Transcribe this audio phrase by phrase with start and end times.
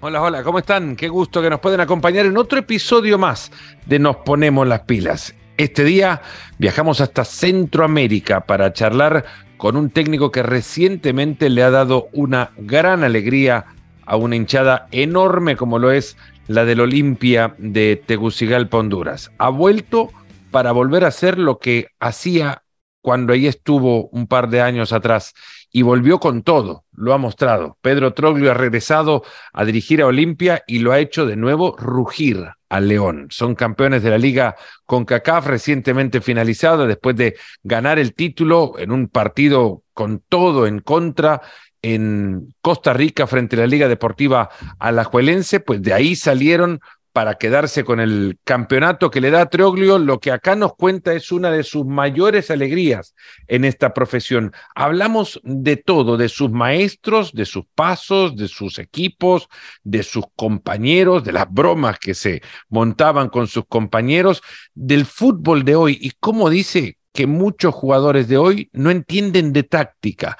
[0.00, 0.94] Hola, hola, ¿cómo están?
[0.94, 3.50] Qué gusto que nos pueden acompañar en otro episodio más
[3.86, 5.34] de Nos Ponemos las Pilas.
[5.56, 6.20] Este día
[6.58, 9.24] viajamos hasta Centroamérica para charlar
[9.56, 13.64] con un técnico que recientemente le ha dado una gran alegría
[14.04, 19.32] a una hinchada enorme como lo es la del Olimpia de Tegucigalpa, Honduras.
[19.38, 20.10] Ha vuelto
[20.50, 22.64] para volver a hacer lo que hacía
[23.00, 25.32] cuando ahí estuvo un par de años atrás
[25.72, 27.76] y volvió con todo, lo ha mostrado.
[27.80, 32.46] Pedro Troglio ha regresado a dirigir a Olimpia y lo ha hecho de nuevo rugir
[32.68, 33.26] al León.
[33.30, 38.90] Son campeones de la liga con CACAF recientemente finalizada después de ganar el título en
[38.90, 41.42] un partido con todo en contra
[41.82, 46.80] en Costa Rica frente a la Liga Deportiva Alajuelense, pues de ahí salieron
[47.16, 51.14] para quedarse con el campeonato que le da a Troglio, lo que acá nos cuenta
[51.14, 53.14] es una de sus mayores alegrías
[53.46, 54.52] en esta profesión.
[54.74, 59.48] Hablamos de todo, de sus maestros, de sus pasos, de sus equipos,
[59.82, 64.42] de sus compañeros, de las bromas que se montaban con sus compañeros,
[64.74, 69.62] del fútbol de hoy y cómo dice que muchos jugadores de hoy no entienden de
[69.62, 70.36] táctica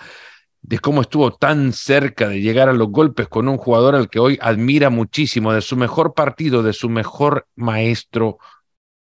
[0.67, 4.19] de cómo estuvo tan cerca de llegar a los golpes con un jugador al que
[4.19, 8.39] hoy admira muchísimo, de su mejor partido, de su mejor maestro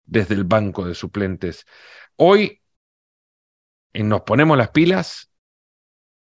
[0.04, 1.64] desde el banco de suplentes.
[2.16, 2.60] Hoy
[3.94, 5.30] en Nos Ponemos las Pilas,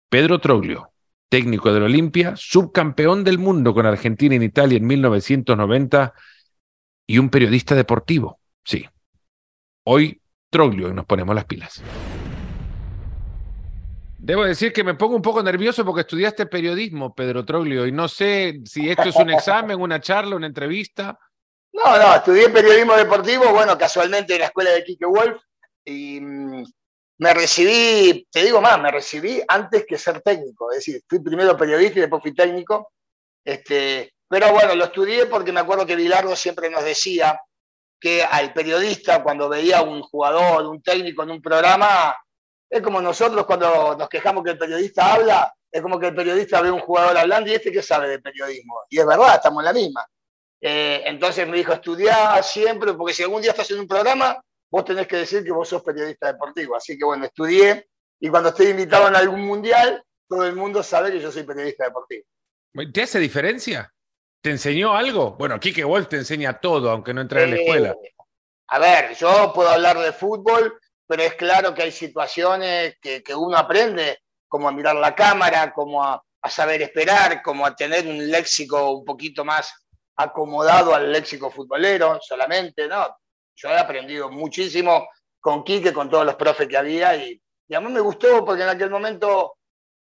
[0.07, 0.93] Pedro Troglio,
[1.27, 6.13] técnico del Olimpia, subcampeón del mundo con Argentina en Italia en 1990
[7.07, 8.85] y un periodista deportivo, sí.
[9.83, 11.83] Hoy Troglio y Nos Ponemos las Pilas.
[14.25, 18.07] Debo decir que me pongo un poco nervioso porque estudiaste periodismo, Pedro Troglio, y no
[18.07, 21.19] sé si esto es un examen, una charla, una entrevista.
[21.71, 25.39] No, no, estudié periodismo deportivo, bueno, casualmente en la escuela de Kike Wolf,
[25.85, 26.63] y mm,
[27.19, 31.55] me recibí, te digo más, me recibí antes que ser técnico, es decir, fui primero
[31.55, 32.93] periodista y después fui técnico,
[33.43, 37.39] este, pero bueno, lo estudié porque me acuerdo que Bilardo siempre nos decía
[37.99, 42.15] que al periodista, cuando veía un jugador, un técnico en un programa,
[42.77, 46.61] es como nosotros cuando nos quejamos que el periodista habla, es como que el periodista
[46.61, 48.81] ve a un jugador hablando y este que sabe de periodismo.
[48.89, 50.07] Y es verdad, estamos en la misma.
[50.61, 54.85] Eh, entonces me dijo, estudiar siempre, porque si algún día estás en un programa, vos
[54.85, 56.75] tenés que decir que vos sos periodista deportivo.
[56.75, 57.87] Así que bueno, estudié
[58.19, 61.85] y cuando estoy invitado en algún mundial, todo el mundo sabe que yo soy periodista
[61.85, 62.25] deportivo.
[62.93, 63.93] ¿Te hace diferencia?
[64.41, 65.31] ¿Te enseñó algo?
[65.37, 67.89] Bueno, Kike Wolf te enseña todo, aunque no entres en la escuela.
[67.89, 68.15] Eh,
[68.67, 73.57] a ver, yo puedo hablar de fútbol, pero es claro que hay situaciones que, uno
[73.57, 78.91] aprende, como a mirar la cámara, como a, saber esperar, como a tener un léxico
[78.91, 79.73] un poquito más
[80.15, 83.17] acomodado al léxico futbolero solamente, ¿no?
[83.55, 85.07] Yo he aprendido muchísimo
[85.39, 87.41] con Quique, con todos los profes que había y,
[87.73, 89.57] a mí me gustó porque en aquel momento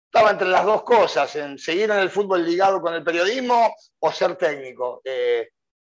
[0.06, 4.12] estaba entre las dos cosas, en seguir en el fútbol ligado con el periodismo o
[4.12, 5.00] ser técnico.
[5.04, 5.50] Eh,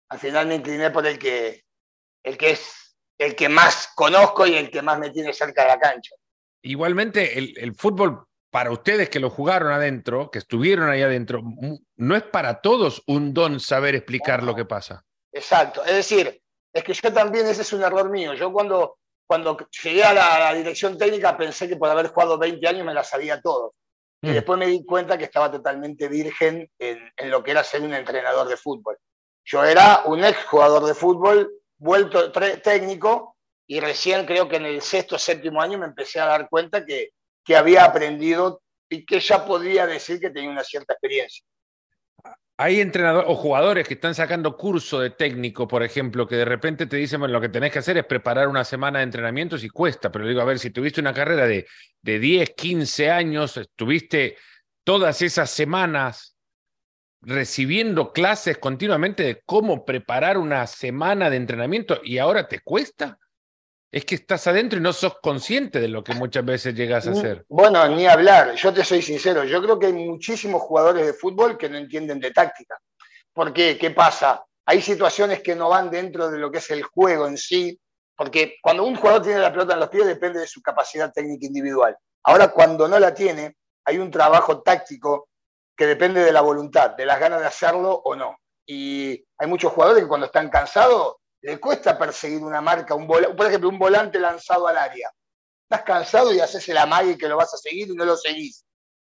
[0.09, 1.63] al final me incliné por el que,
[2.23, 2.84] el que es
[3.17, 6.15] el que más conozco y el que más me tiene cerca de la cancha.
[6.61, 11.43] Igualmente, el, fútbol para ustedes que lo jugaron adentro, que estuvieron ahí adentro,
[11.97, 15.03] no es para todos un don saber explicar lo que pasa.
[15.31, 16.41] Exacto, es decir,
[16.73, 18.33] es que yo también, ese es un error mío.
[18.33, 22.85] Yo cuando, cuando llegué a la, dirección técnica pensé que por haber jugado 20 años
[22.85, 23.75] me la sabía todo.
[24.21, 24.33] Y mm.
[24.33, 27.93] después me di cuenta que estaba totalmente virgen en, en lo que era ser un
[27.93, 28.97] entrenador de fútbol.
[29.43, 33.35] Yo era un ex jugador de fútbol vuelto técnico
[33.67, 36.85] y recién creo que en el sexto o séptimo año me empecé a dar cuenta
[36.85, 37.11] que,
[37.43, 41.43] que había aprendido y que ya podía decir que tenía una cierta experiencia.
[42.57, 46.85] Hay entrenadores o jugadores que están sacando curso de técnico, por ejemplo, que de repente
[46.85, 49.69] te dicen, bueno, lo que tenés que hacer es preparar una semana de entrenamientos y
[49.69, 51.67] cuesta, pero digo, a ver, si tuviste una carrera de,
[52.01, 54.37] de 10, 15 años, estuviste
[54.85, 56.34] todas esas semanas
[57.25, 63.19] recibiendo clases continuamente de cómo preparar una semana de entrenamiento y ahora te cuesta.
[63.91, 67.11] Es que estás adentro y no sos consciente de lo que muchas veces llegas a
[67.11, 67.45] hacer.
[67.47, 71.57] Bueno, ni hablar, yo te soy sincero, yo creo que hay muchísimos jugadores de fútbol
[71.57, 72.77] que no entienden de táctica.
[73.33, 73.77] ¿Por qué?
[73.77, 74.43] ¿Qué pasa?
[74.65, 77.79] Hay situaciones que no van dentro de lo que es el juego en sí,
[78.17, 81.45] porque cuando un jugador tiene la pelota en los pies depende de su capacidad técnica
[81.45, 81.95] individual.
[82.23, 83.55] Ahora, cuando no la tiene,
[83.85, 85.29] hay un trabajo táctico
[85.75, 88.37] que depende de la voluntad, de las ganas de hacerlo o no.
[88.65, 93.45] Y hay muchos jugadores que cuando están cansados les cuesta perseguir una marca, un por
[93.45, 95.11] ejemplo, un volante lanzado al área.
[95.69, 98.65] Estás cansado y haces el amague que lo vas a seguir y no lo seguís.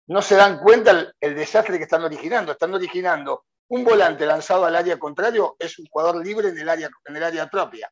[0.06, 2.52] No se dan cuenta el, desastre que están originando.
[2.52, 6.90] Están originando un volante lanzado al área contrario, es un jugador libre en el área,
[7.06, 7.90] en el área propia.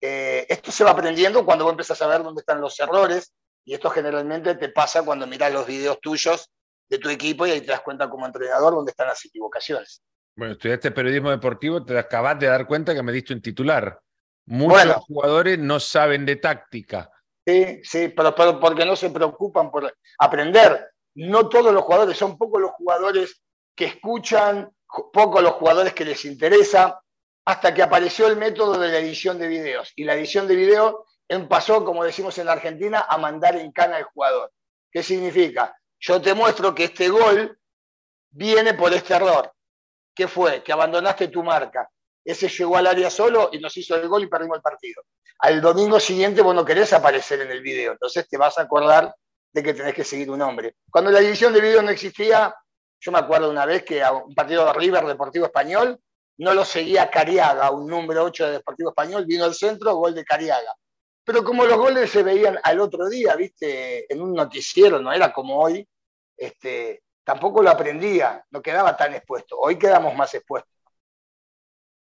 [0.00, 3.32] Eh, esto se va aprendiendo cuando vos empezás a ver dónde están los errores,
[3.64, 6.50] y esto generalmente te pasa cuando mirás los videos tuyos
[6.88, 10.02] de tu equipo y ahí te das cuenta como entrenador dónde están las equivocaciones.
[10.36, 14.00] Bueno, estudiaste periodismo deportivo, te acabas de dar cuenta que me diste un titular.
[14.46, 17.10] Muchos jugadores no saben de táctica.
[17.44, 20.90] Sí, sí, pero, pero, porque no se preocupan por aprender.
[21.14, 23.42] No todos los jugadores, son pocos los jugadores
[23.74, 24.70] que escuchan,
[25.12, 27.00] pocos los jugadores que les interesa,
[27.44, 29.92] hasta que apareció el método de la edición de videos.
[29.96, 30.96] Y la edición de videos
[31.48, 34.52] pasó, como decimos en la Argentina, a mandar en cana al jugador.
[34.90, 35.76] ¿Qué significa?
[36.06, 37.58] Yo te muestro que este gol
[38.30, 39.52] viene por este error.
[40.14, 40.62] ¿Qué fue?
[40.62, 41.90] Que abandonaste tu marca.
[42.24, 45.02] Ese llegó al área solo y nos hizo el gol y perdimos el partido.
[45.40, 49.12] Al domingo siguiente vos no querés aparecer en el video, entonces te vas a acordar
[49.52, 50.76] de que tenés que seguir un hombre.
[50.90, 52.54] Cuando la edición de video no existía,
[53.00, 55.98] yo me acuerdo una vez que a un partido de River Deportivo Español
[56.38, 60.24] no lo seguía Cariaga, un número 8 de Deportivo Español, vino al centro, gol de
[60.24, 60.72] Cariaga.
[61.24, 65.32] Pero como los goles se veían al otro día, viste, en un noticiero, no era
[65.32, 65.86] como hoy,
[66.36, 69.58] este, tampoco lo aprendía, no quedaba tan expuesto.
[69.58, 70.72] Hoy quedamos más expuestos.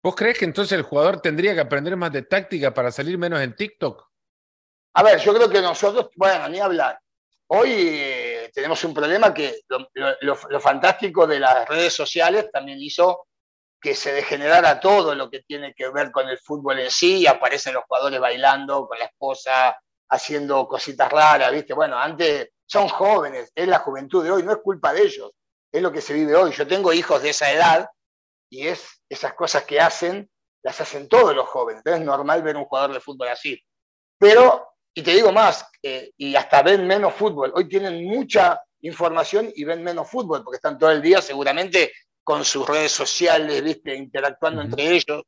[0.03, 3.41] ¿Vos crees que entonces el jugador tendría que aprender más de táctica para salir menos
[3.41, 4.07] en TikTok?
[4.93, 6.99] A ver, yo creo que nosotros, bueno, ni hablar.
[7.47, 13.27] Hoy eh, tenemos un problema que lo, fantástico de las redes sociales también hizo
[13.79, 17.27] que se degenerara todo lo que tiene que ver con el fútbol en sí, y
[17.27, 19.79] aparecen los jugadores bailando con la esposa,
[20.09, 21.73] haciendo cositas raras, ¿viste?
[21.73, 25.31] Bueno, antes son jóvenes, es la juventud de hoy, no es culpa de ellos,
[25.71, 26.51] es lo que se vive hoy.
[26.51, 27.87] Yo tengo hijos de esa edad
[28.49, 30.29] y es esas cosas que hacen,
[30.63, 31.79] las hacen todos los jóvenes.
[31.79, 33.59] Entonces es normal ver un jugador de fútbol así.
[34.17, 37.51] Pero, y te digo más, eh, y hasta ven menos fútbol.
[37.55, 41.91] Hoy tienen mucha información y ven menos fútbol, porque están todo el día seguramente
[42.23, 43.95] con sus redes sociales, ¿viste?
[43.95, 45.23] interactuando entre ellos.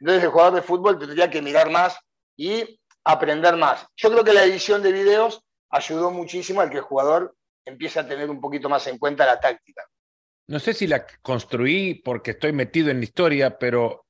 [0.00, 1.98] Entonces el jugador de fútbol tendría que mirar más
[2.36, 3.86] y aprender más.
[3.96, 7.34] Yo creo que la edición de videos ayudó muchísimo a que el jugador
[7.64, 9.82] empiece a tener un poquito más en cuenta la táctica.
[10.48, 14.06] No sé si la construí porque estoy metido en la historia, pero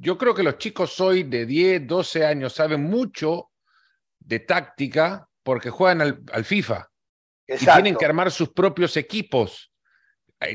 [0.00, 3.50] yo creo que los chicos hoy de 10, 12 años saben mucho
[4.18, 6.00] de táctica porque juegan
[6.32, 6.90] al, FIFA
[7.46, 9.70] y tienen que armar sus propios equipos.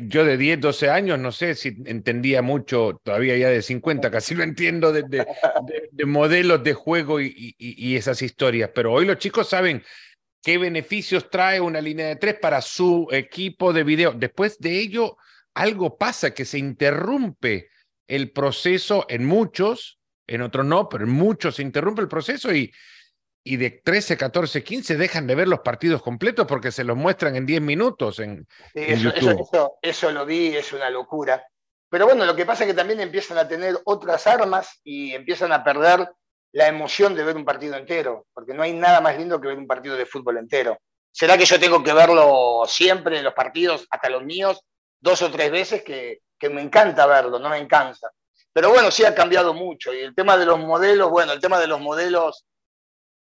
[0.01, 4.35] Yo de 10, 12 años no sé si entendía mucho, todavía ya de 50 casi
[4.35, 5.25] lo entiendo, de,
[6.05, 9.81] modelos de juego y esas historias, pero hoy los chicos saben
[10.41, 14.13] qué beneficios trae una línea de tres para su equipo de video.
[14.13, 15.17] Después de ello,
[15.53, 17.69] algo pasa que se interrumpe
[18.07, 22.71] el proceso en muchos, en otros no, pero en muchos se interrumpe el proceso y,
[23.43, 27.35] y de 13, 14, 15 dejan de ver los partidos completos porque se los muestran
[27.35, 29.47] en 10 minutos en, YouTube.
[29.51, 31.45] Eso, eso, lo vi, es una locura.
[31.89, 35.51] Pero bueno, lo que pasa es que también empiezan a tener otras armas y empiezan
[35.51, 36.07] a perder
[36.53, 39.57] la emoción de ver un partido entero, porque no hay nada más lindo que ver
[39.57, 40.77] un partido de fútbol entero.
[41.11, 44.61] ¿Será que yo tengo que verlo siempre, los partidos, hasta los míos,
[44.99, 48.11] dos o tres veces, que, me encanta verlo, no me encanta?
[48.53, 49.93] Pero bueno, sí ha cambiado mucho.
[49.93, 52.45] Y el tema de los modelos, bueno, el tema de los modelos,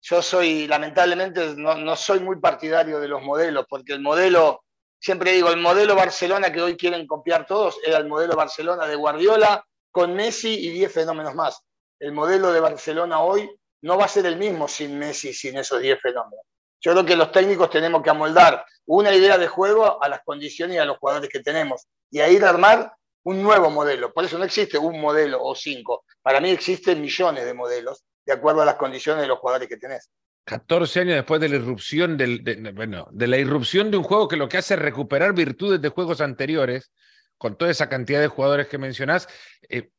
[0.02, 4.64] yo soy, lamentablemente, no, no soy muy partidario de los modelos, porque el modelo,
[5.00, 8.96] siempre digo, el modelo Barcelona que hoy quieren copiar todos, era el modelo Barcelona de
[8.96, 11.64] Guardiola con Messi y 10 fenómenos más
[12.00, 13.50] el modelo de Barcelona hoy
[13.82, 16.46] no va a ser el mismo sin Messi, sin esos 10 fenómenos.
[16.82, 20.76] Yo creo que los técnicos tenemos que amoldar una idea de juego a las condiciones
[20.76, 24.14] y a los jugadores que tenemos y a ir a armar un nuevo modelo.
[24.14, 26.06] Por eso no existe un modelo o cinco.
[26.22, 29.78] Para mí existen millones de modelos de acuerdo a las condiciones de los jugadores que
[29.78, 30.10] tenés.
[30.46, 34.28] 14 años después de la irrupción del, de, bueno, de la irrupción de un juego
[34.28, 36.92] que lo que hace es recuperar virtudes de juegos anteriores,
[37.38, 39.28] con toda esa cantidad de jugadores que mencionás,
[39.70, 39.90] eh,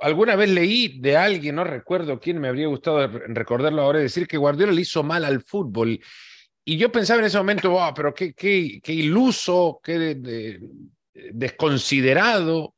[0.00, 4.36] alguna vez leí de alguien, no recuerdo quién me habría gustado recordarlo ahora, decir que
[4.36, 6.00] Guardiola le hizo mal al fútbol.
[6.64, 10.60] Y yo pensaba en ese momento, wow, pero qué, qué, qué iluso, qué
[11.32, 12.74] desconsiderado,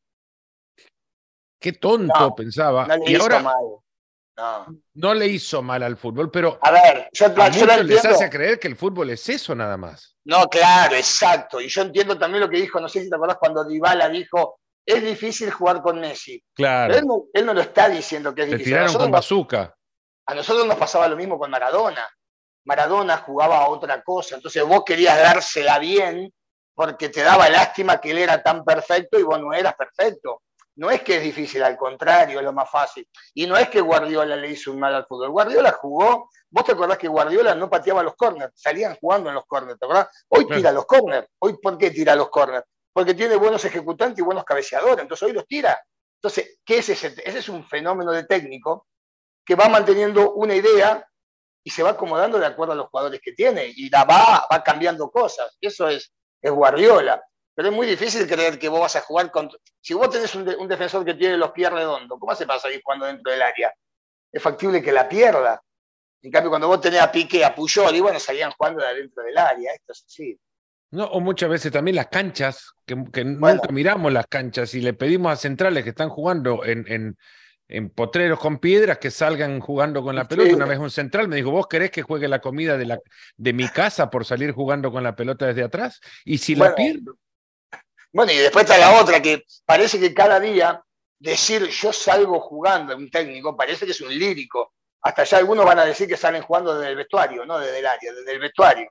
[1.61, 2.87] qué tonto pensaba.
[2.87, 4.75] No le y hizo ahora mal.
[4.95, 5.15] No.
[5.15, 8.69] le hizo mal al fútbol, pero a ver, yo, a muchos les hace creer que
[8.69, 10.17] el fútbol es eso nada más.
[10.25, 11.61] No, claro, exacto.
[11.61, 14.61] Y yo entiendo también lo que dijo, no sé si te acordás cuando Dybala dijo,
[14.85, 16.43] es difícil jugar con Messi.
[16.55, 16.95] Claro.
[17.33, 18.73] Él no, lo está diciendo que es difícil.
[18.73, 19.75] tiraron con bazooka.
[20.27, 22.09] A nosotros nos pasaba lo mismo con Maradona.
[22.65, 26.33] Maradona jugaba a otra cosa, entonces vos querías dársela bien
[26.75, 30.43] porque te daba lástima que él era tan perfecto y vos no eras perfecto.
[30.77, 33.07] No es que es difícil, al contrario, es lo más fácil.
[33.35, 35.31] Y no es que Guardiola le hizo un mal al fútbol.
[35.31, 39.45] Guardiola jugó, vos te acordás que Guardiola no pateaba los corners, salían jugando en los
[39.45, 40.09] corners, ¿te acordás?
[40.29, 41.29] Hoy tira los corners.
[41.41, 42.65] Hoy, ¿por qué tira los corners?
[42.93, 45.81] Porque tiene buenos ejecutantes y buenos cabeceadores, entonces hoy los tira.
[46.17, 47.15] Entonces, ¿qué es ese?
[47.25, 48.87] Es un fenómeno de técnico
[49.45, 51.05] que va manteniendo una idea
[51.65, 54.63] y se va acomodando de acuerdo a los jugadores que tiene y la va, va
[54.63, 55.57] cambiando cosas.
[55.61, 57.23] Eso es, Guardiola.
[57.55, 59.51] pero es muy difícil creer que vos vas a jugar con...
[59.81, 63.07] Si vos tenés un, defensor que tiene los pies redondos, ¿cómo se pasa ahí jugando
[63.07, 63.73] dentro del área?
[64.31, 65.63] Es factible que la pierda.
[66.23, 69.25] En cambio, cuando vos tenés a Piqué, a Puyol, y bueno, salían jugando de adentro
[69.25, 70.41] del área, esto es así.
[70.93, 72.95] No, o muchas veces también las canchas, que,
[73.25, 77.17] nunca miramos las canchas y le pedimos a centrales que están jugando en,
[77.69, 80.55] en, potreros con piedras que salgan jugando con la pelota.
[80.55, 83.01] Una vez un central me dijo, ¿vos querés que juegue la comida de, la,
[83.37, 85.99] de mi casa por salir jugando con la pelota desde atrás?
[86.27, 87.17] Y si la pierdo,
[88.13, 90.83] bueno, y después está la otra, que parece que cada día
[91.19, 94.75] decir yo salgo jugando, un técnico, parece que es un lírico.
[95.01, 97.87] Hasta ya algunos van a decir que salen jugando desde el vestuario, no desde el
[97.87, 98.91] área, desde el vestuario.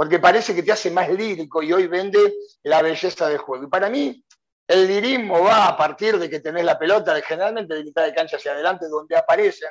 [0.00, 3.64] Porque parece que te hace más lírico y hoy vende la belleza del juego.
[3.64, 4.24] Y para mí,
[4.66, 8.38] el lirismo va a partir de que tenés la pelota, generalmente de mitad de cancha
[8.38, 9.68] hacia adelante, donde aparecen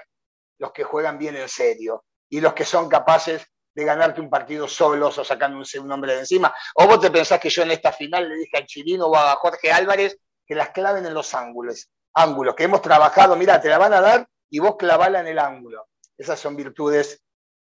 [0.60, 3.44] los que juegan bien en serio y los que son capaces
[3.74, 6.54] de ganarte un partido solos o sacando un, hombre de encima.
[6.76, 9.36] O vos te pensás que yo en esta final le dije a Chirino o a
[9.38, 13.80] Jorge Álvarez que las claven en los ángulos, ángulos que hemos trabajado, mira, te la
[13.80, 15.88] van a dar y vos clavala en el ángulo.
[16.16, 17.20] Esas son virtudes,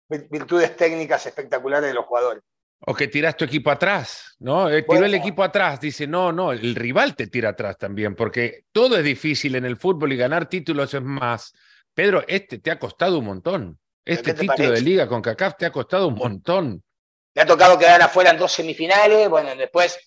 [0.08, 2.44] virtudes técnicas espectaculares de los jugadores.
[2.84, 4.68] O que tiras tu equipo atrás, ¿no?
[4.68, 8.64] Eh, tiró el equipo atrás, dice, no, no, el rival te tira atrás también, porque
[8.72, 11.54] todo es difícil en el fútbol y ganar títulos es más.
[11.94, 13.78] Pedro, este te ha costado un montón.
[14.04, 16.82] Este título de liga con CACAF te ha costado un montón.
[17.34, 19.98] Le ha tocado quedar afuera en dos semifinales, bueno, después,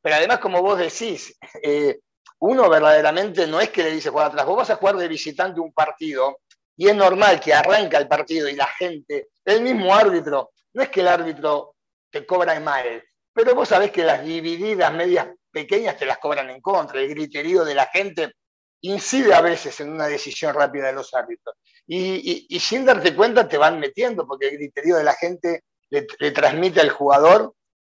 [0.00, 1.98] pero además como vos decís, eh,
[2.38, 5.60] uno verdaderamente no es que le dice jugar atrás, vos vas a jugar de visitante
[5.60, 6.38] un partido
[6.76, 10.88] y es normal que arranca el partido y la gente, el mismo árbitro, no es
[10.88, 11.71] que el árbitro
[12.12, 13.02] te cobra mal,
[13.32, 17.64] pero vos sabés que las divididas medias pequeñas te las cobran en contra, el griterío
[17.64, 18.34] de la gente
[18.82, 21.56] incide a veces en una decisión rápida de los árbitros.
[21.86, 26.02] Y, sin darte cuenta te van metiendo, porque el criterio de la gente le,
[26.32, 27.54] transmite al jugador,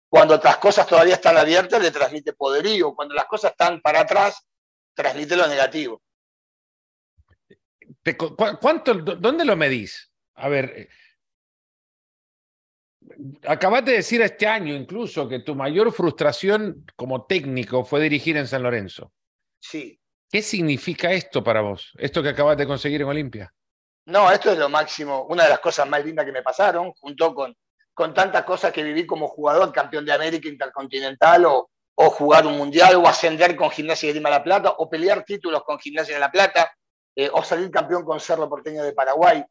[0.07, 4.45] cuando otras cosas todavía están abiertas, le transmite poderío, cuando las cosas están para atrás,
[4.93, 6.01] transmite lo negativo.
[8.61, 10.11] ¿Cuánto, ¿Dónde lo medís?
[10.35, 10.89] A ver,
[13.09, 18.37] eh, acabas de decir este año incluso que tu mayor frustración como técnico fue dirigir
[18.37, 19.11] en San Lorenzo.
[19.59, 19.99] Sí.
[20.31, 21.93] ¿Qué significa esto para vos?
[21.97, 23.53] Esto que acabas de conseguir en Olimpia.
[24.07, 27.33] No, esto es lo máximo, una de las cosas más lindas que me pasaron, junto
[27.33, 27.55] con,
[27.93, 32.57] con tantas cosas que viví como jugador, campeón de América Intercontinental, o, o jugar un
[32.57, 36.19] mundial, o ascender con Gimnasia de Lima La Plata, o pelear títulos con Gimnasia de
[36.19, 36.71] La Plata,
[37.15, 39.43] eh, o salir campeón con Cerro Porteño de Paraguay.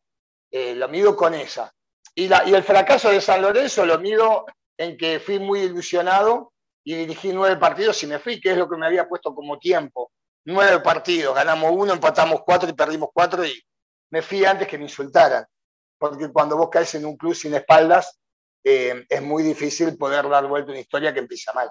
[0.50, 1.72] Eh, lo mido con esa.
[2.14, 4.46] Y, la, y el fracaso de San Lorenzo lo mido
[4.78, 6.52] en que fui muy ilusionado
[6.84, 9.58] y dirigí nueve partidos y me fui, que es lo que me había puesto como
[9.58, 10.12] tiempo.
[10.46, 13.60] Nueve partidos, ganamos uno, empatamos cuatro y perdimos cuatro y
[14.10, 15.44] me fui antes que me insultaran,
[15.98, 18.18] porque cuando vos caes en un club sin espaldas,
[18.62, 21.70] eh, es muy difícil poder dar vuelta una historia que empieza mal.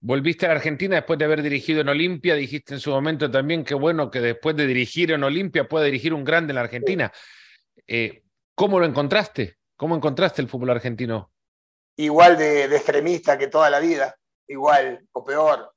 [0.00, 3.64] Volviste a la Argentina después de haber dirigido en Olimpia, dijiste en su momento también
[3.64, 7.12] que bueno que después de dirigir en Olimpia puede dirigir un grande en la Argentina.
[7.86, 8.22] Eh,
[8.54, 9.56] ¿Cómo lo encontraste?
[9.78, 11.30] ¿Cómo encontraste el fútbol argentino?
[11.96, 14.18] Igual de, extremista que toda la vida,
[14.48, 15.72] igual o peor,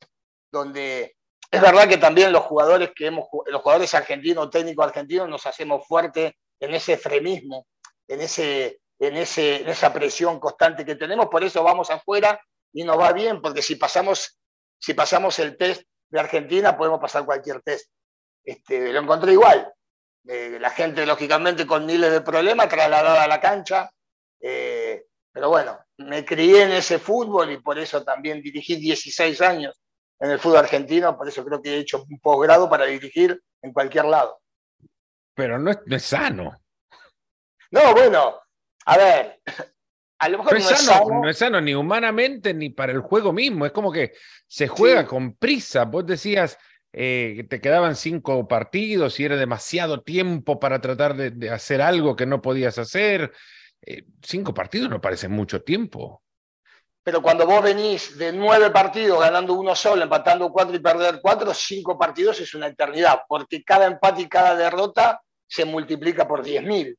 [0.51, 1.15] donde
[1.51, 5.85] es verdad que también los jugadores que hemos, los jugadores argentinos, técnicos argentinos, nos hacemos
[5.85, 7.67] fuertes en ese fremismo,
[8.07, 12.41] en, ese, en, ese, esa presión constante que tenemos, por eso vamos afuera
[12.73, 14.39] y nos va bien, porque si pasamos,
[14.79, 17.87] si pasamos el test de Argentina, podemos pasar cualquier test.
[18.43, 19.71] Este, lo encontré igual.
[20.27, 23.89] Eh, la gente, lógicamente, con miles de problemas, trasladada a la cancha.
[24.39, 29.81] Eh, pero bueno, me crié en ese fútbol y por eso también dirigí 16 años
[30.19, 33.73] en el fútbol argentino, por eso creo que he hecho un posgrado para dirigir en
[33.73, 34.39] cualquier lado.
[35.33, 36.61] Pero no es, sano.
[37.71, 38.39] No, bueno,
[38.85, 39.41] a ver,
[40.19, 43.33] a lo mejor no, es, sano, no es sano ni humanamente ni para el juego
[43.33, 43.65] mismo.
[43.65, 44.13] Es como que
[44.45, 45.85] se juega con prisa.
[45.85, 46.57] Vos decías
[46.93, 52.25] eh, te quedaban cinco partidos y era demasiado tiempo para tratar de, hacer algo que
[52.25, 53.31] no podías hacer.
[53.81, 56.21] Eh, cinco partidos no parece mucho tiempo
[57.03, 61.53] pero cuando vos venís de nueve partidos ganando uno solo, empatando cuatro y perder cuatro,
[61.53, 66.95] cinco partidos es una eternidad, porque cada empate y cada derrota se multiplica por 10.000.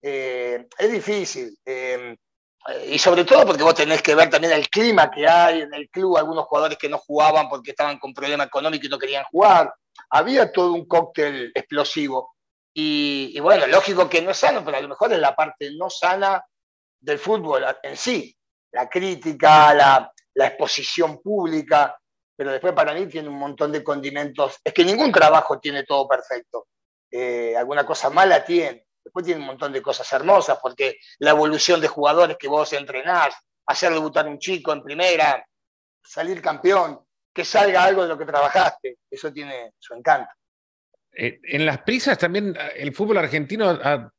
[0.00, 1.56] Eh, es difícil.
[1.64, 2.16] Eh,
[2.88, 5.88] y sobre todo porque vos tenés que ver también el clima que hay en el
[5.90, 9.74] club, algunos jugadores que no jugaban porque estaban con problema económico y no querían jugar.
[10.10, 12.34] Había todo un cóctel explosivo.
[12.74, 15.90] Y, bueno, lógico que no es sano, pero a lo mejor es la parte no
[15.90, 16.42] sana
[17.00, 18.34] del fútbol en sí
[18.72, 21.96] la crítica, la, exposición pública,
[22.34, 24.58] pero después para mí tiene un montón de condimentos.
[24.64, 26.68] Es que ningún trabajo tiene todo perfecto.
[27.10, 28.86] Eh, alguna cosa mala tiene.
[29.04, 33.34] Después tiene un montón de cosas hermosas, porque la evolución de jugadores que vos entrenás,
[33.66, 35.44] hacer debutar un chico en primera,
[36.02, 37.00] salir campeón,
[37.32, 38.98] que salga algo de lo que trabajaste.
[39.10, 40.30] Eso tiene su encanto.
[41.12, 44.10] Eh, en las prisas también el fútbol argentino ha,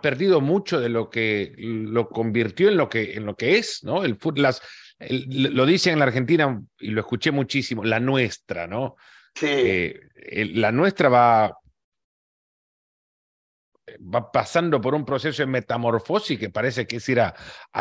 [0.00, 4.02] perdido mucho de lo que lo convirtió en lo que, en lo que es, ¿no?
[4.02, 4.62] El fútbol, las,
[4.98, 8.96] lo dicen en la Argentina y lo escuché muchísimo, la nuestra, ¿no?
[9.34, 9.46] Sí.
[9.50, 10.00] Eh,
[10.54, 11.58] la nuestra va,
[14.00, 17.34] va pasando por un proceso de metamorfosis que parece que es ir a,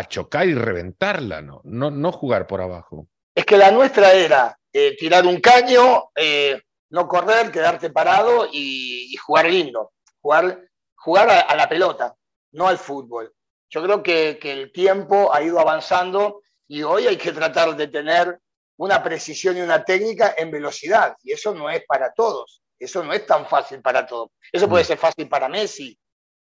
[0.08, 1.62] chocar y reventarla, ¿no?
[1.64, 1.92] ¿no?
[1.92, 3.08] No jugar por abajo.
[3.36, 9.16] Es que la nuestra era eh, tirar un caño, eh, no correr, quedarte parado y,
[9.18, 10.62] jugar lindo, jugar,
[10.96, 12.16] jugar a, la pelota,
[12.52, 13.34] no al fútbol.
[13.70, 17.88] Yo creo que, que el tiempo ha ido avanzando y hoy hay que tratar de
[17.88, 18.40] tener
[18.78, 22.64] una precisión y una técnica en velocidad, y eso no es para todos.
[22.84, 24.32] Eso no es tan fácil para todos.
[24.52, 24.88] Eso puede mm.
[24.88, 25.98] ser fácil para Messi,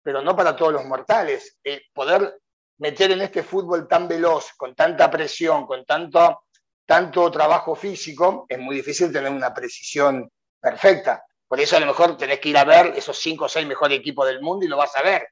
[0.05, 1.57] pero no para todos los mortales.
[1.63, 2.37] Eh, poder
[2.77, 6.43] meter en este fútbol tan veloz, con tanta presión, con tanto,
[6.85, 10.29] tanto trabajo físico, es muy difícil tener una precisión
[10.61, 11.25] perfecta.
[11.47, 13.97] Por eso a lo mejor tenés que ir a ver esos cinco o seis mejores
[13.97, 15.27] equipos del mundo y lo vas a ver,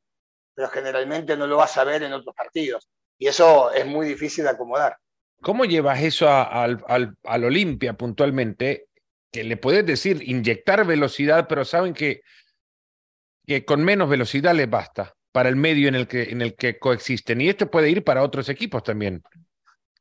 [0.56, 2.90] pero generalmente no lo vas a ver en otros partidos.
[3.20, 4.98] Y eso es muy difícil de acomodar.
[5.44, 8.88] ¿Cómo llevas eso al, al, al Olimpia puntualmente?
[9.34, 12.22] que le puedes decir inyectar velocidad, pero saben que,
[13.46, 16.78] que con menos velocidad les basta para el medio en el, que, en el que
[16.78, 17.42] coexisten.
[17.42, 19.24] Y esto puede ir para otros equipos también.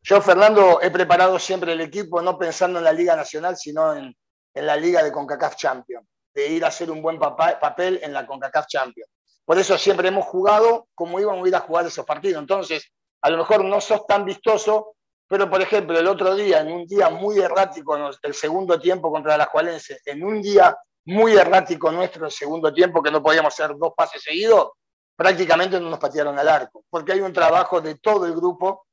[0.03, 4.15] Yo, Fernando, he preparado siempre el equipo no pensando en la Liga Nacional, sino en,
[4.55, 8.27] en la Liga de CONCACAF Champions, de ir a hacer un buen papel en la
[8.27, 9.09] CONCACAF Champions.
[9.45, 12.41] Por eso siempre hemos jugado como íbamos a ir a jugar esos partidos.
[12.41, 14.97] Entonces, a lo mejor no sos tan vistoso,
[15.29, 19.37] pero, por ejemplo, el otro día, en un día muy errático, el segundo tiempo contra
[19.37, 23.77] la Jualense, en un día muy errático nuestro, el segundo tiempo, que no podíamos hacer
[23.77, 24.71] dos pases seguidos,
[25.17, 28.87] prácticamente no nos patearon al arco, porque hay un trabajo de todo el grupo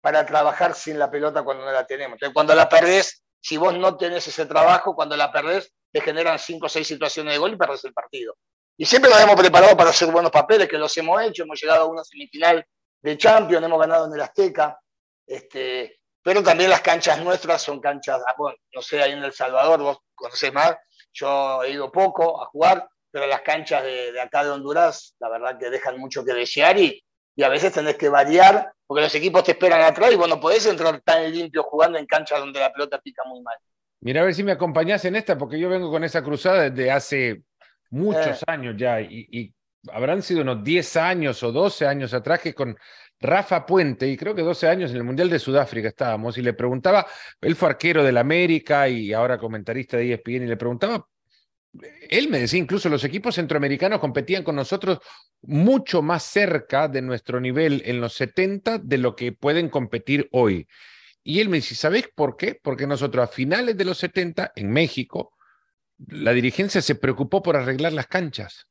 [0.00, 2.18] para trabajar sin la pelota cuando no la tenemos.
[2.32, 6.66] Cuando la perdés, si vos no tenés ese trabajo, cuando la perdés, te generan cinco
[6.66, 8.36] o seis situaciones de gol y perdés el partido.
[8.76, 11.82] Y siempre nos hemos preparado para hacer buenos papeles, que los hemos hecho, hemos llegado
[11.82, 12.64] a una semifinal
[13.02, 14.78] de Champions, hemos ganado en el Azteca,
[15.26, 18.34] este, pero también las canchas nuestras son canchas, ah,
[18.74, 20.76] no sé, ahí en El Salvador, vos conocés más,
[21.16, 25.58] yo he ido poco a jugar, pero las canchas de, acá de Honduras, la verdad
[25.58, 27.02] que dejan mucho que desear y,
[27.34, 30.38] y, a veces tenés que variar, porque los equipos te esperan atrás y vos no
[30.38, 33.56] podés entrar tan limpio jugando en canchas donde la pelota pica muy mal.
[34.00, 36.90] Mira, a ver si me acompañás en esta, porque yo vengo con esa cruzada desde
[36.90, 37.42] hace
[37.90, 38.44] muchos eh.
[38.46, 39.54] años ya, y, y,
[39.90, 42.76] habrán sido unos 10 años o 12 años atrás que con
[43.20, 46.52] Rafa Puente, y creo que 12 años en el Mundial de Sudáfrica estábamos, y le
[46.52, 47.06] preguntaba,
[47.40, 51.06] él fue arquero del América y ahora comentarista de ESPN, y le preguntaba,
[52.08, 54.98] él me decía, incluso los equipos centroamericanos competían con nosotros
[55.42, 60.66] mucho más cerca de nuestro nivel en los 70 de lo que pueden competir hoy.
[61.22, 62.58] Y él me dice, ¿sabés por qué?
[62.62, 65.34] Porque nosotros a finales de los 70, en México,
[65.98, 68.68] la dirigencia se preocupó por arreglar las canchas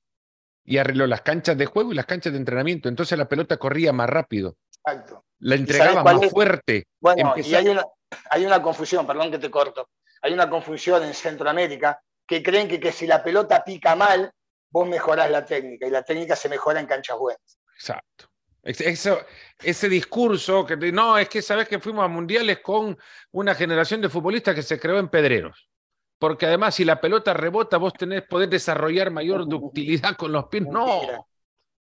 [0.65, 2.89] y arregló las canchas de juego y las canchas de entrenamiento.
[2.89, 4.58] Entonces la pelota corría más rápido.
[4.84, 5.23] Exacto.
[5.39, 6.88] La entregaba más fuerte.
[6.99, 7.86] Bueno, y hay una,
[8.30, 9.89] hay una confusión, perdón que te corto.
[10.21, 14.32] Hay una confusión en Centroamérica que creen que, que si la pelota pica mal,
[14.71, 17.60] vos mejorás la técnica y la técnica se mejora en canchas buenas.
[17.75, 18.25] Exacto.
[18.63, 19.19] Eso,
[19.62, 22.97] ese discurso que no, es que sabes que fuimos a mundiales con
[23.32, 25.69] una generación de futbolistas que se creó en pedreros
[26.17, 30.63] porque además si la pelota rebota, vos tenés poder desarrollar mayor ductilidad con los pies.
[30.63, 31.01] No.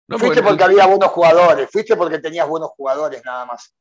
[0.08, 3.74] no fuiste porque, había buenos jugadores, fuiste porque tenías buenos jugadores nada más.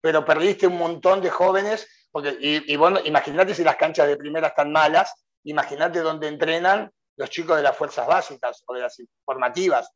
[0.00, 4.48] Pero perdiste un montón de jóvenes, porque, y, bueno, imagínate si las canchas de primera
[4.48, 5.12] están malas,
[5.44, 9.90] imagínate dónde entrenan los chicos de las fuerzas básicas o de las formativas,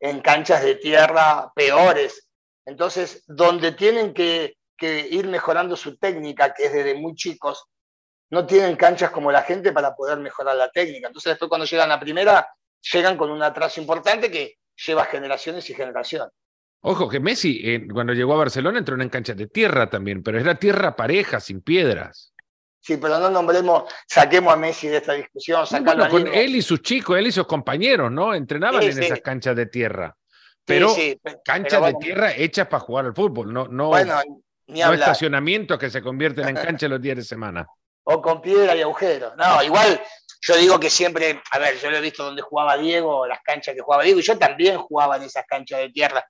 [0.00, 2.28] en canchas de tierra peores.
[2.66, 7.64] Entonces, donde tienen que, que ir mejorando su técnica, que es desde muy chicos,
[8.32, 11.08] no tienen canchas como la gente para poder mejorar la técnica.
[11.08, 12.48] Entonces después cuando llegan a primera,
[12.90, 16.32] llegan con un atraso importante que lleva generaciones y generaciones.
[16.80, 20.40] Ojo, que Messi eh, cuando llegó a Barcelona entró en canchas de tierra también, pero
[20.40, 22.32] era tierra pareja, sin piedras.
[22.80, 26.80] Sí, pero no nombremos, saquemos a Messi de esta discusión, bueno, con él y sus
[26.80, 28.34] chicos, él y sus compañeros, ¿no?
[28.34, 30.16] Entrenaban en esas canchas de tierra.
[30.64, 30.92] Pero
[31.44, 33.92] canchas de tierra hechas para jugar al fútbol, no, no,
[34.66, 37.66] no estacionamientos que se convierten en canchas los días de semana
[38.04, 39.34] o con piedra y agujero.
[39.36, 40.00] No, igual
[40.44, 43.74] yo digo que siempre, a ver, yo lo he visto donde jugaba Diego, las canchas
[43.74, 46.24] que jugaba Diego, y yo también jugaba en esas canchas de tierra.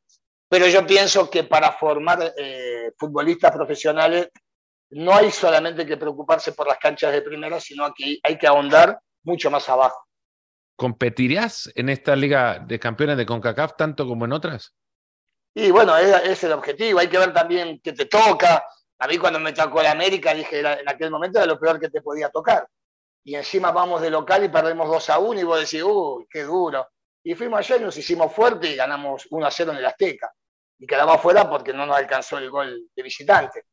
[0.48, 4.28] Pero yo pienso que para formar eh, futbolistas profesionales
[4.90, 9.00] no hay solamente que preocuparse por las canchas de primera, sino que hay que ahondar
[9.22, 10.06] mucho más abajo.
[10.76, 14.74] ¿Competirías en esta Liga de Campeones de CONCACAF tanto como en otras?
[15.54, 16.98] Y bueno, es, es el objetivo.
[16.98, 18.62] Hay que ver también qué te toca,
[19.02, 21.90] A mí cuando me tocó la América, dije, en aquel momento era lo peor que
[21.90, 22.68] te podía tocar.
[23.24, 26.44] Y encima vamos de local y perdemos 2 a 1 y vos decís, uy, qué
[26.44, 26.86] duro.
[27.24, 30.32] Y fuimos allá y nos hicimos fuerte y ganamos 1 a 0 en el Azteca.
[30.78, 33.64] Y quedamos afuera porque no nos alcanzó el gol de visitante.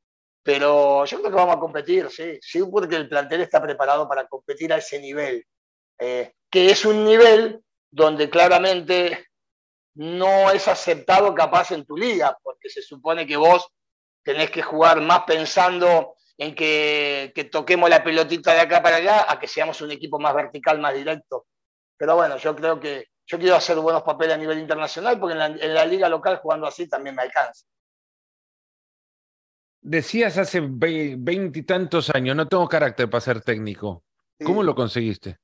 [0.41, 4.25] Pero yo creo que vamos a competir, sí, sí, porque el plantel está preparado para
[4.25, 5.45] competir a ese nivel,
[5.99, 9.27] eh, que es un nivel donde claramente
[9.93, 13.69] no es aceptado capaz en tu liga, porque se supone que vos
[14.23, 19.37] tenés que jugar más pensando en que, toquemos la pelotita de acá para allá, a
[19.37, 21.47] que seamos un equipo más vertical, más directo.
[21.97, 25.73] Pero bueno, yo creo que yo quiero hacer buenos papeles a nivel internacional, porque en
[25.73, 27.65] la, liga local jugando así también me alcanza.
[29.81, 34.03] Decías hace veintitantos años, no tengo carácter para ser técnico.
[34.43, 35.37] ¿Cómo lo conseguiste?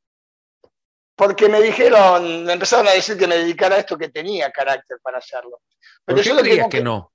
[1.16, 4.98] Porque me dijeron, me empezaron a decir que me dedicara a esto que tenía carácter
[5.02, 5.62] para hacerlo.
[6.06, 7.12] Pero yo creías que no?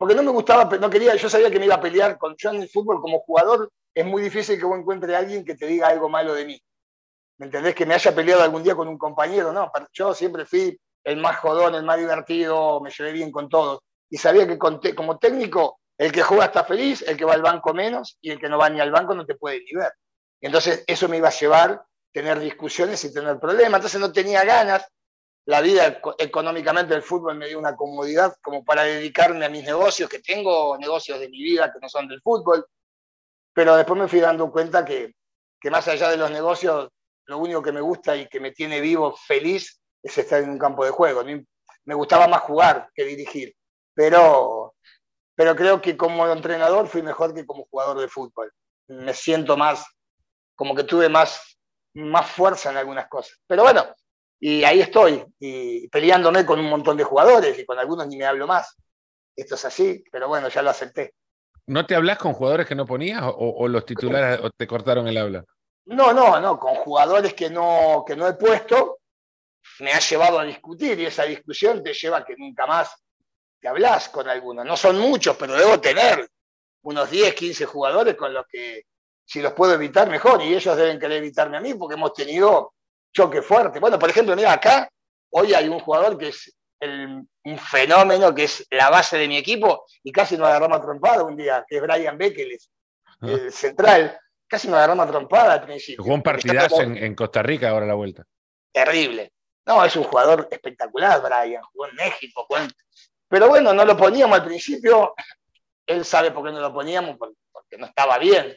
[0.00, 2.48] Porque no me gustaba, no quería, yo sabía que me iba a pelear con yo
[2.48, 5.66] en el fútbol como jugador, es muy difícil que vos encuentre a alguien que te
[5.66, 6.62] diga algo malo de mí.
[7.36, 7.74] ¿Me entendés?
[7.74, 11.36] Que me haya peleado algún día con un compañero, no, yo siempre fui el más
[11.36, 13.80] jodón, el más divertido, me llevé bien con todos.
[14.08, 17.74] Y sabía que como técnico, el que juega está feliz, el que va al banco
[17.74, 19.92] menos, y el que no va ni al banco no te puede ni ver.
[20.40, 23.80] Entonces eso me iba a llevar tener discusiones y tener problemas.
[23.80, 24.82] Entonces no tenía ganas
[25.46, 30.08] la vida económicamente del fútbol me dio una comodidad como para dedicarme a mis negocios,
[30.08, 32.66] que tengo negocios de mi vida que no son del fútbol,
[33.52, 35.14] pero después me fui dando cuenta que,
[35.60, 36.88] que más allá de los negocios,
[37.26, 40.58] lo único que me gusta y que me tiene vivo, feliz, es estar en un
[40.58, 41.22] campo de juego.
[41.84, 43.54] Me gustaba más jugar que dirigir,
[43.94, 44.74] pero,
[45.34, 48.52] pero creo que como entrenador fui mejor que como jugador de fútbol.
[48.88, 49.84] Me siento más,
[50.54, 51.58] como que tuve más,
[51.94, 53.38] más fuerza en algunas cosas.
[53.46, 53.94] Pero bueno,
[54.40, 58.24] y ahí estoy, y peleándome con un montón de jugadores y con algunos ni me
[58.24, 58.74] hablo más.
[59.36, 61.14] Esto es así, pero bueno, ya lo acepté.
[61.66, 65.44] ¿No te hablas con jugadores que no ponías o, los titulares te cortaron el habla?
[65.84, 69.00] No, no, no, con jugadores que no, que no he puesto,
[69.80, 72.94] me ha llevado a discutir y esa discusión te lleva a que nunca más
[73.60, 74.64] te hablas con alguno.
[74.64, 76.28] No son muchos, pero debo tener
[76.82, 78.84] unos 10, 15 jugadores con los que
[79.24, 82.72] si los puedo evitar mejor y ellos deben querer evitarme a mí porque hemos tenido
[83.12, 83.80] choque fuerte.
[83.80, 84.88] Bueno, por ejemplo, mira, acá
[85.30, 89.84] hoy hay un jugador que es un fenómeno, que es la base de mi equipo,
[90.02, 92.70] y casi nos agarramos a trompada un día, que es Brian Bekeles,
[93.20, 93.26] ah.
[93.28, 94.18] el central.
[94.46, 96.02] Casi nos agarramos a trompada al principio.
[96.02, 98.24] Jugó un partidazo en, Costa Rica ahora la vuelta.
[98.72, 99.32] Terrible.
[99.64, 101.62] No, es un jugador espectacular, Brian.
[101.72, 102.46] Jugó en México.
[103.28, 105.14] Pero bueno, no lo poníamos al principio.
[105.86, 108.56] Él sabe por qué no lo poníamos, porque no estaba bien.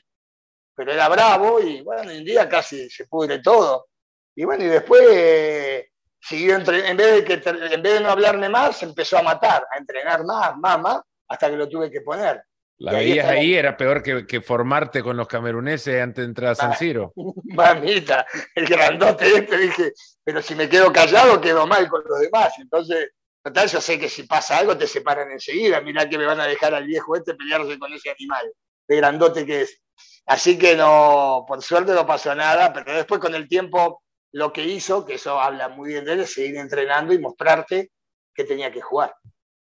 [0.75, 3.89] Pero era bravo y bueno, hoy en día casi se pudre todo.
[4.35, 5.85] Y bueno, y después
[6.19, 9.65] siguió entre, en vez de que en vez de no hablarme más, empezó a matar,
[9.71, 12.43] a entrenar más, más, más, hasta que lo tuve que poner.
[12.79, 16.75] La veías ahí, era peor que, formarte con los cameruneses antes de entrar a San
[16.75, 17.13] Siro.
[17.45, 19.93] Mamita, el grandote este dije,
[20.23, 22.53] pero si me quedo callado quedo mal con los demás.
[22.59, 23.11] Entonces,
[23.43, 25.81] total, yo sé que si pasa algo te separan enseguida.
[25.81, 28.51] Mirá que me van a dejar al viejo este pelearse con ese animal,
[28.87, 29.79] de grandote que es.
[30.25, 34.63] Así que no, por suerte no pasó nada, pero después con el tiempo lo que
[34.65, 37.91] hizo, que eso habla muy bien de él, es seguir entrenando y mostrarte
[38.33, 39.15] que tenía que jugar.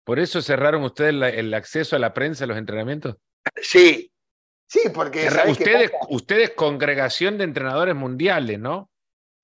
[0.05, 3.17] ¿Por eso cerraron ustedes el acceso a la prensa a los entrenamientos?
[3.63, 4.13] Sí,
[4.69, 5.29] sí, porque...
[5.49, 8.91] Ustedes, ustedes congregación de entrenadores mundiales, ¿no?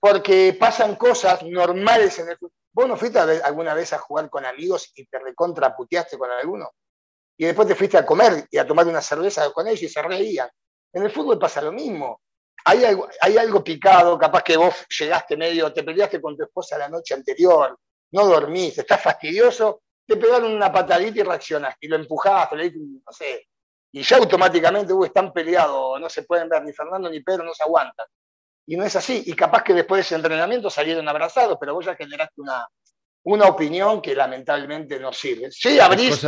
[0.01, 2.53] Porque pasan cosas normales en el fútbol.
[2.75, 6.71] ¿Vos no fuiste alguna vez a jugar con amigos y te recontraputeaste con alguno?
[7.37, 10.03] Y después te fuiste a comer y a tomar una cerveza con ellos y se
[10.03, 10.49] reían.
[10.93, 12.23] En el fútbol pasa lo mismo
[12.65, 16.79] hay algo, hay algo picado, capaz que vos llegaste medio, te peleaste con tu esposa
[16.79, 17.79] la noche anterior,
[18.13, 23.13] no dormiste, estás fastidioso, te pegaron una patadita y reaccionaste, y lo empujaste, le no
[23.13, 23.47] sé,
[23.95, 27.53] y ya automáticamente, uh, están peleados, no se pueden ver, ni Fernando ni Pedro no
[27.53, 28.07] se aguantan.
[28.67, 31.85] Y no es así, y capaz que después de ese entrenamiento salieron abrazados, pero vos
[31.85, 32.67] ya generaste una,
[33.25, 35.51] una opinión que lamentablemente no sirve.
[35.51, 36.25] Sí, abrís,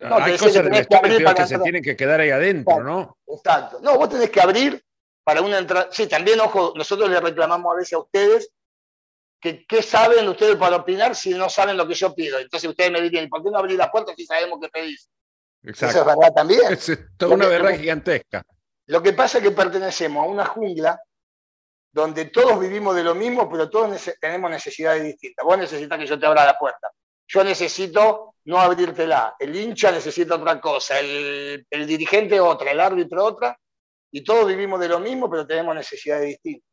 [0.00, 3.16] hay cosas que, que se tienen que quedar ahí adentro, ¿no?
[3.26, 3.80] Exacto.
[3.82, 4.82] No, vos tenés que abrir
[5.24, 5.88] para una entrada.
[5.90, 8.50] Sí, también, ojo, nosotros le reclamamos a veces a ustedes
[9.40, 12.38] que qué saben ustedes para opinar si no saben lo que yo pido.
[12.38, 15.08] Entonces ustedes me dirían, ¿por qué no abrir la puerta si sabemos qué pedís?
[15.62, 15.98] Exacto.
[15.98, 16.72] Eso es verdad también.
[16.72, 18.42] Es toda una verdad gigantesca.
[18.86, 21.00] Lo que pasa es que pertenecemos a una jungla
[21.92, 25.44] donde todos vivimos de lo mismo, pero todos tenemos necesidades distintas.
[25.44, 26.88] Vos necesitas que yo te abra la puerta.
[27.28, 29.36] Yo necesito no abrírtela.
[29.38, 33.58] El hincha necesita otra cosa, el, dirigente otra, el árbitro otra,
[34.10, 36.66] y todos vivimos de lo mismo, pero tenemos necesidades distintas.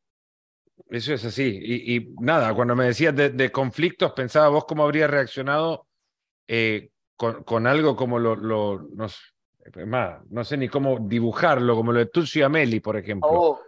[0.89, 1.60] Eso es así.
[1.62, 5.88] Y, nada, cuando me decías de, conflictos, pensaba vos cómo habría reaccionado
[6.48, 8.88] eh, con, algo como lo,
[9.65, 13.30] Es más, no sé ni cómo dibujarlo, como lo de Tucci Ameli, por ejemplo.
[13.30, 13.64] Oh.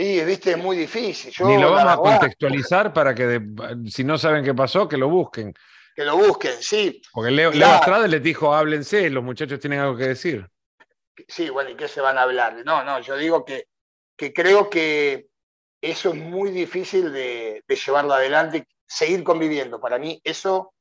[0.00, 1.30] Sí, viste, es muy difícil.
[1.46, 3.38] ni lo vamos a contextualizar para que,
[3.86, 5.52] si no saben qué pasó, que lo busquen.
[5.94, 7.02] Que lo busquen, sí.
[7.12, 10.48] Porque Leo, Leo les dijo, háblense, los muchachos tienen algo que decir.
[11.28, 12.64] Sí, bueno, ¿y qué se van a hablar?
[12.64, 13.66] No, no, yo digo que,
[14.16, 15.26] que creo que
[15.82, 19.80] eso es muy difícil de, de llevarlo adelante, seguir conviviendo.
[19.80, 20.72] Para mí eso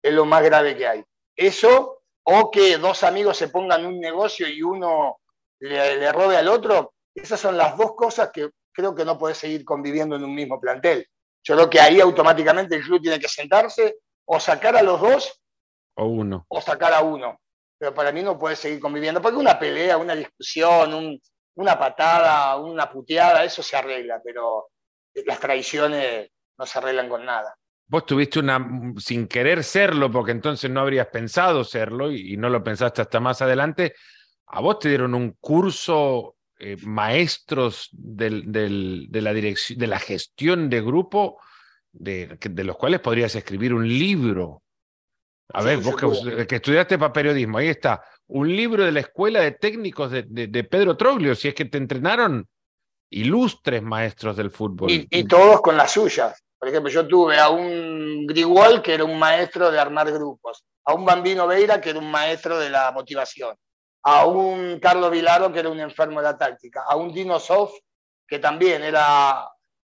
[0.00, 1.04] es lo más grave que hay.
[1.34, 5.18] Eso o que dos amigos se pongan un negocio y uno
[5.58, 9.64] le, robe al otro, esas son las dos cosas que creo que no puede seguir
[9.64, 11.06] conviviendo en un mismo plantel.
[11.42, 15.40] Yo creo que ahí automáticamente el club tiene que sentarse o sacar a los dos
[15.96, 16.46] o uno.
[16.48, 17.40] O sacar a uno.
[17.78, 21.18] Pero para mí no puede seguir conviviendo, porque una pelea, una discusión,
[21.54, 24.68] una patada, una puteada, eso se arregla, pero
[25.26, 27.54] las traiciones no se arreglan con nada
[27.90, 32.62] vos tuviste una, sin querer serlo, porque entonces no habrías pensado serlo y, no lo
[32.62, 33.94] pensaste hasta más adelante,
[34.46, 38.30] a vos te dieron un curso eh, maestros de,
[39.10, 41.38] la dirección, de la gestión de grupo,
[41.92, 44.62] de, los cuales podrías escribir un libro.
[45.52, 49.52] A ver, vos que, estudiaste para periodismo, ahí está, un libro de la escuela de
[49.52, 52.46] técnicos de, Pedro Troglio, si es que te entrenaron
[53.10, 54.88] ilustres maestros del fútbol.
[54.90, 56.44] y todos con las suyas.
[56.60, 60.92] Por ejemplo, yo tuve a un Grigol que era un maestro de armar grupos, a
[60.92, 63.56] un Bambino Veira que era un maestro de la motivación,
[64.02, 67.72] a un Carlos Vilaro que era un enfermo de la táctica, a un Dino Sof
[68.26, 69.48] que también era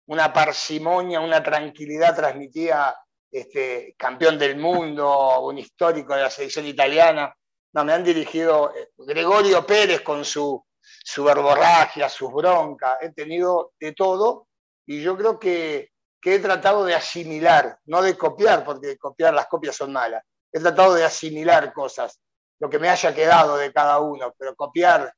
[0.07, 2.95] una parsimonia, una tranquilidad, transmitía
[3.31, 7.35] este, campeón del mundo, un histórico de la selección italiana.
[7.73, 13.73] No, me han dirigido eh, Gregorio Pérez con su, su verborragia, sus broncas, he tenido
[13.79, 14.47] de todo
[14.87, 15.91] y yo creo que
[16.21, 20.23] que he tratado de asimilar, no de copiar, porque copiar las copias son malas.
[20.53, 22.21] He tratado de asimilar cosas,
[22.61, 25.13] lo que me haya quedado de cada uno, pero copiar,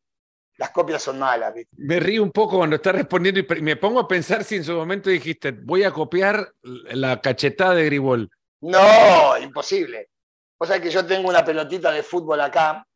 [0.59, 1.55] las copias son malas.
[1.77, 4.73] Me río un poco cuando estás respondiendo y me pongo a pensar si en su
[4.75, 8.31] momento dijiste, voy a copiar la cachetada de Gribol.
[8.61, 10.11] No, imposible.
[10.59, 12.87] O sea que yo tengo una pelotita de fútbol acá,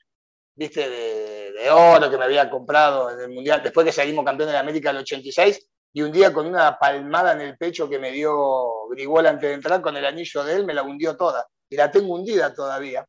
[0.54, 4.48] viste, de, de oro que me había comprado en el Mundial, después que salimos campeón
[4.48, 7.88] de la América en el 86, y un día con una palmada en el pecho
[7.88, 11.16] que me dio Grigol antes de entrar con el anillo de él, me la hundió
[11.16, 11.46] toda.
[11.70, 13.06] Y la tengo hundida todavía.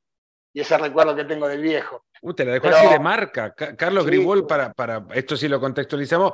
[0.55, 2.05] Y ese recuerdo que tengo del viejo.
[2.21, 3.53] Uh, te la dejó así de marca.
[3.53, 6.31] Carlos Grigol, para, para, esto sí lo contextualizamos,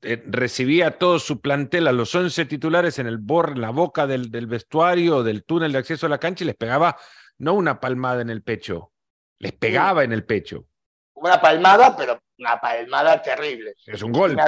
[0.00, 4.30] eh, recibía todo su plantel a los 11 titulares en el bor, la boca del,
[4.30, 6.96] del vestuario, del túnel de acceso a la cancha y les pegaba
[7.36, 8.92] no una palmada en el pecho,
[9.38, 10.64] les pegaba en el pecho.
[11.12, 13.74] Una palmada, pero una palmada terrible.
[13.84, 14.42] Es un golpe.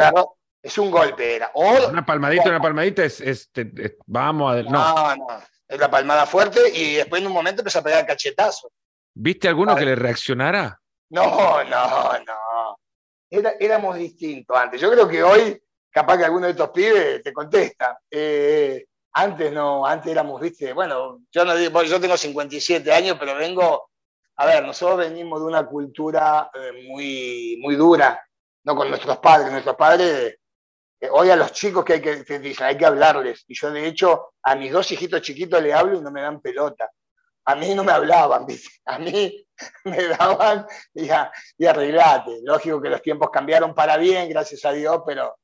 [0.63, 1.51] Es un golpe, era.
[1.55, 3.51] una palmadita, una palmadita es,
[4.07, 4.63] vamos a.
[4.63, 5.17] No.
[5.17, 5.27] no,
[5.69, 8.73] Es la palmada fuerte y después en un momento empezó a pegar cachetazo.
[9.15, 10.81] ¿Viste alguno que le reaccionara?
[11.11, 12.77] No, no, no.
[13.31, 14.81] éramos distintos antes.
[14.81, 17.99] Yo creo que hoy, capaz que alguno de estos pibes te contesta.
[18.11, 23.35] Eh, antes no, antes éramos, viste, bueno, yo no digo, yo tengo 57 años, pero
[23.35, 23.91] vengo,
[24.37, 28.25] a ver, nosotros venimos de una cultura eh, muy, muy dura,
[28.65, 29.51] no con nuestros padres.
[29.51, 30.41] Nuestros padres
[31.11, 33.45] hoy a los chicos que hay que, dicen, hay que hablarles.
[33.49, 36.41] Y yo, de hecho, a mis dos hijitos chiquitos le hablo y no me dan
[36.41, 36.91] pelota.
[37.45, 38.47] A mí no me hablaban,
[38.85, 39.47] a mí
[39.85, 41.09] me daban y,
[41.59, 42.41] y arreglate.
[42.43, 45.37] Lógico que los tiempos cambiaron para bien, gracias a Dios, pero,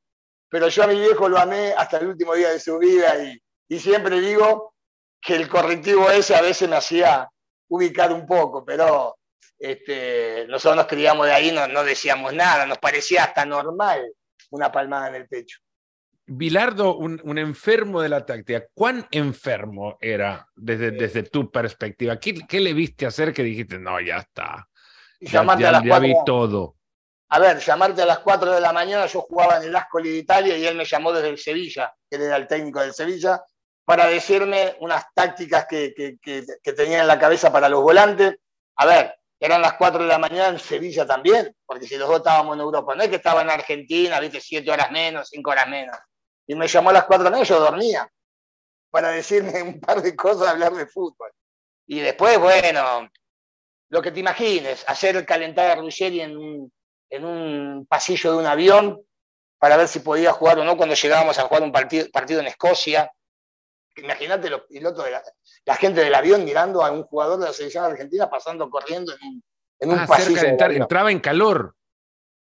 [0.49, 3.41] pero yo a mi viejo lo amé hasta el último día de su vida y,
[3.69, 4.75] y siempre digo
[5.21, 7.29] que el correctivo ese a veces me hacía
[7.69, 9.17] ubicar un poco, pero
[9.59, 14.13] este, nosotros nos criamos de ahí, no, no decíamos nada, nos parecía hasta normal
[14.51, 15.59] una palmada en el pecho.
[16.29, 22.19] Bilardo, un, enfermo de la táctica, ¿cuán enfermo era desde, desde tu perspectiva?
[22.19, 24.69] ¿Qué, ¿Qué, le viste hacer que dijiste, no, ya está?
[25.21, 25.43] Ya,
[26.01, 26.75] vi todo.
[27.29, 30.19] A ver, llamarte a las 4 de la mañana, yo jugaba en el Ascoli de
[30.19, 33.43] Italia y él me llamó desde el Sevilla, que él era el técnico del Sevilla,
[33.85, 38.37] para decirme unas tácticas que, que, que tenía en la cabeza para los volantes.
[38.77, 42.19] A ver, eran las 4 de la mañana en Sevilla también, porque si los dos
[42.19, 45.69] estábamos en Europa, no es que estaba en Argentina, viste, 7 horas menos, 5 horas
[45.69, 45.97] menos.
[46.47, 48.11] Y me llamó a las 4 de la mañana, yo dormía,
[48.91, 51.31] para decirme un par de cosas, hablar de fútbol.
[51.87, 53.09] Y después, bueno,
[53.91, 56.73] lo que te imagines, hacer calentar a Ruggeri en un,
[57.11, 59.07] en un pasillo de un avión
[59.59, 62.49] para ver si podía jugar o no cuando llegábamos a jugar un partido, partido en
[62.49, 63.11] Escocia.
[63.97, 65.13] Imagínate los pilotos de
[65.65, 69.15] la, gente del avión mirando a un jugador de la selección argentina pasando corriendo
[69.81, 70.43] en un, ah, pasillo.
[70.43, 71.75] entraba en calor.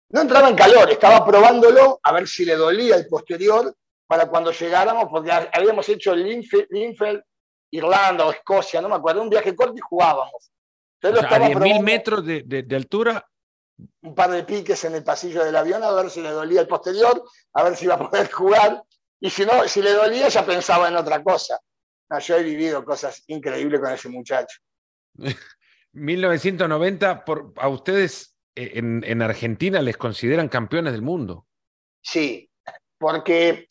[0.10, 3.76] No entraba en calor, estaba probándolo a ver si le dolía el posterior
[4.08, 7.22] para cuando llegáramos, porque habíamos hecho Linfield,
[7.72, 10.52] Irlanda o Escocia, no me acuerdo, un viaje corto y jugábamos.
[11.02, 13.28] a 10.000 metros de, altura.
[14.02, 16.68] Un par de piques en el pasillo del avión a ver si le dolía el
[16.68, 18.84] posterior, a ver si iba a poder jugar.
[19.20, 21.60] Y si no, si le dolía, ya pensaba en otra cosa.
[22.20, 24.60] yo he vivido cosas increíbles con ese muchacho.
[25.94, 31.48] 1990, por, a ustedes eh, en, en Argentina les consideran campeones del mundo.
[32.02, 32.50] Sí,
[32.98, 33.68] porque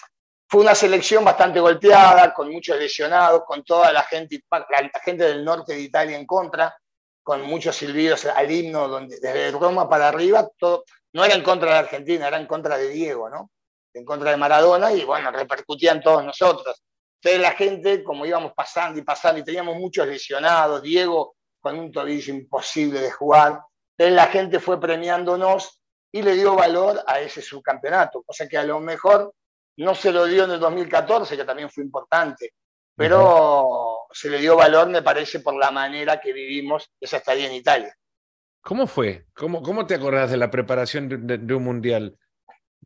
[0.52, 5.42] fue una selección bastante golpeada, con muchos lesionados, con toda la gente, la gente del
[5.42, 6.76] norte de Italia en contra,
[7.22, 10.84] con muchos silbidos al himno, donde desde Roma para arriba, todo,
[11.14, 13.50] no era en contra de Argentina, era en contra de Diego, ¿no?
[13.94, 16.82] En contra de Maradona, y bueno, repercutían todos nosotros.
[17.22, 21.90] Entonces la gente, como íbamos pasando y pasando, y teníamos muchos lesionados, Diego con un
[21.90, 23.58] tobillo imposible de jugar,
[23.96, 25.80] entonces la gente fue premiándonos
[26.12, 29.32] y le dio valor a ese subcampeonato, cosa que a lo mejor
[29.76, 32.54] no se lo dio en el 2014, que también fue importante,
[32.94, 37.54] pero se le dio valor, me parece, por la manera que vivimos esa estadía en
[37.54, 37.94] Italia.
[38.60, 39.26] ¿Cómo fue?
[39.34, 42.16] ¿Cómo, cómo te acordás de la preparación de, un mundial?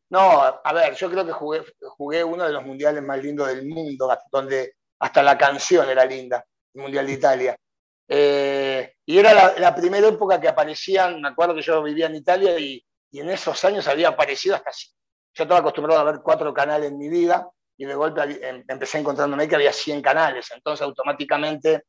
[0.08, 1.64] No, a ver, yo creo que jugué,
[1.96, 6.46] jugué uno de los mundiales más lindos del mundo, donde hasta la canción era linda,
[6.74, 7.56] el Mundial de Italia.
[8.08, 12.14] Eh, y era la, la, primera época que aparecían, me acuerdo que yo vivía en
[12.14, 14.70] Italia y, y en esos años había aparecido hasta
[15.36, 18.98] yo estaba acostumbrado a ver cuatro canales en mi vida y de golpe em, empecé
[18.98, 21.84] encontrándome que había 100 canales, entonces automáticamente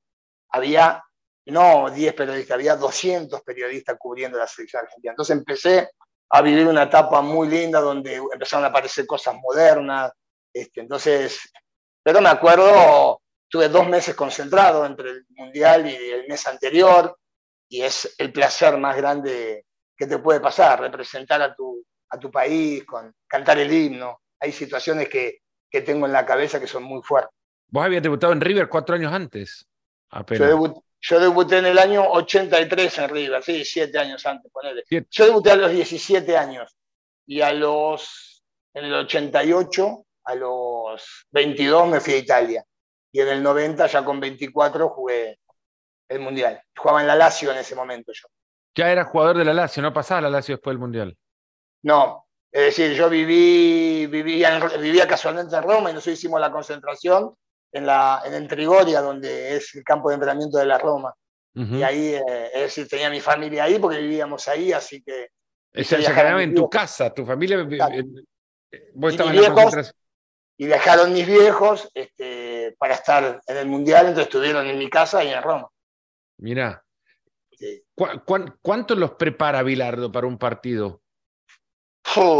[0.49, 1.01] había
[1.45, 5.13] no 10 periodistas, había 200 periodistas cubriendo la selección argentina.
[5.13, 5.91] Entonces empecé
[6.29, 10.11] a vivir una etapa muy linda donde empezaron a aparecer cosas modernas.
[10.51, 11.49] Este, entonces,
[12.03, 17.17] pero me acuerdo, tuve dos meses concentrado entre el Mundial y el mes anterior,
[17.69, 22.31] y es el placer más grande que te puede pasar, representar a tu, a tu
[22.31, 24.21] país, con cantar el himno.
[24.39, 25.39] Hay situaciones que,
[25.69, 27.33] que tengo en la cabeza que son muy fuertes.
[27.69, 29.67] Vos habías debutado en River cuatro años antes.
[30.99, 34.83] Yo, debuté en el año 83 en River, sí, siete años antes, ponele.
[34.89, 36.75] Yo debuté a los 17 años
[37.25, 38.43] y a los,
[38.73, 42.63] en el 88, a los 22 me fui a Italia.
[43.11, 45.39] Y en el 90, ya con 24, jugué
[46.09, 46.61] el Mundial.
[46.75, 48.27] Jugaba en la Lazio en ese momento yo.
[48.75, 51.17] Ya era jugador de la Lazio, no pasaba la Lazio después del Mundial.
[51.87, 57.33] No, es decir, yo viví, vivía, vivía casualmente en Roma y nosotros hicimos la concentración
[57.71, 61.15] en, la, en Trigoria, donde es el campo de entrenamiento de la Roma.
[61.53, 65.29] Y ahí, eh, es decir, tenía mi familia ahí porque vivíamos ahí, así que...
[65.73, 67.65] Se, se quedaba en tu casa, tu familia...
[68.69, 69.93] Eh, vos y, viejos,
[70.57, 75.23] y viajaron mis viejos este, para estar en el Mundial, entonces estuvieron en mi casa
[75.23, 75.69] y en Roma.
[76.39, 76.83] Mira.
[78.61, 81.01] cuánto los prepara Bilardo para un partido?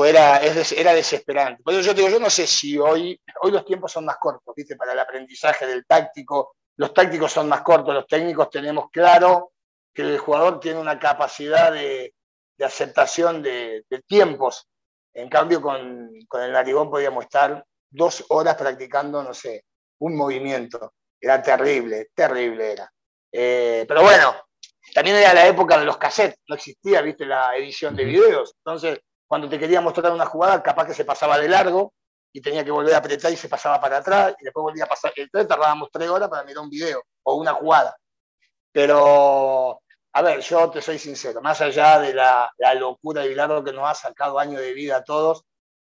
[0.05, 1.61] Era, era desesperante.
[1.63, 4.53] Por eso yo digo, yo no sé si hoy, hoy los tiempos son más cortos,
[4.55, 4.75] ¿viste?
[4.75, 9.51] Para el aprendizaje del táctico, los tácticos son más cortos, los técnicos tenemos claro
[9.93, 12.13] que el jugador tiene una capacidad de,
[12.59, 14.67] aceptación de, tiempos.
[15.13, 19.65] En cambio, con, el narigón podíamos estar dos horas practicando, no sé,
[19.99, 20.93] un movimiento.
[21.19, 22.91] Era terrible, terrible era.
[23.31, 24.35] Eh, pero bueno,
[24.93, 28.53] también era la época de los cassettes, no existía, viste, la edición de videos.
[28.63, 31.93] Entonces, cuando te quería mostrar una jugada, capaz que se pasaba de largo
[32.31, 34.87] y tenía que volver a apretar y se pasaba para atrás y después volvía a
[34.87, 35.11] pasar.
[35.15, 37.95] Entonces tardábamos tres horas para mirar un video o una jugada.
[38.71, 39.81] Pero,
[40.13, 43.89] a ver, yo te soy sincero, más allá de la, locura de Bilardo que nos
[43.89, 45.43] ha sacado años de vida a todos,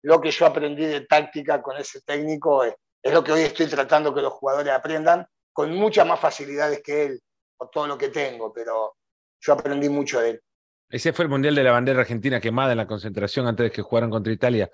[0.04, 3.67] lo que yo aprendí de táctica con ese técnico es, es lo que hoy estoy
[3.67, 7.22] tratando que los jugadores aprendan con muchas más facilidades que él,
[7.58, 8.96] por todo lo que tengo, pero
[9.39, 10.43] yo aprendí mucho de él.
[10.89, 13.82] Ese fue el Mundial de la bandera argentina quemada en la concentración antes de que
[13.82, 14.69] jugaran contra Italia.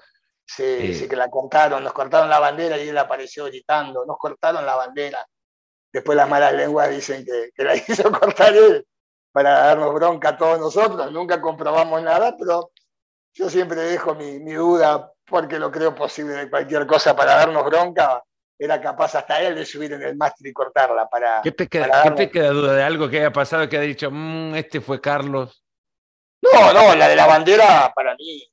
[0.45, 4.17] Sí, eh, sí que la cortaron, nos cortaron la bandera y él apareció gritando, nos
[4.17, 5.23] cortaron la bandera.
[5.93, 8.85] Después las malas lenguas dicen que, la hizo cortar él
[9.31, 11.11] para darnos bronca a todos nosotros.
[11.11, 12.71] Nunca comprobamos nada, pero
[13.33, 18.23] yo siempre dejo mi, duda porque lo creo posible de cualquier cosa para darnos bronca.
[18.57, 21.41] Era capaz hasta él de subir en el mástil y cortarla para.
[21.43, 24.55] ¿Qué te queda, te queda duda de algo que haya pasado que haya dicho, mm,
[24.55, 25.63] este fue Carlos?
[26.53, 28.43] No, no, la de la bandera para mí,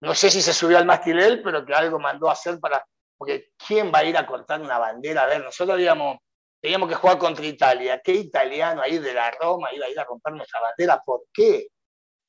[0.00, 2.84] no sé si se subió al mástil él, pero que algo mandó a hacer para,
[3.18, 5.24] porque ¿quién va a ir a cortar una bandera?
[5.24, 6.18] A ver, nosotros habíamos,
[6.60, 10.04] teníamos que jugar contra Italia, ¿qué italiano ahí de la Roma iba a ir a
[10.04, 11.02] romper nuestra bandera?
[11.04, 11.68] ¿Por qué?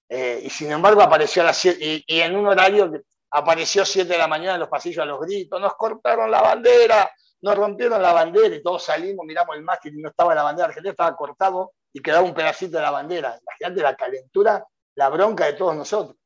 [0.10, 3.00] Eh, y sin embargo apareció a las siete, y, en un horario que
[3.32, 7.10] apareció 7 de la mañana en los pasillos a los gritos, nos cortaron la bandera,
[7.42, 10.68] nos rompieron la bandera y todos salimos, miramos el mástil y no estaba la bandera
[10.68, 13.40] argentina, estaba cortado y quedaba un pedacito de la bandera.
[13.42, 14.66] Imagínate la calentura,
[14.96, 16.18] la bronca de todos nosotros.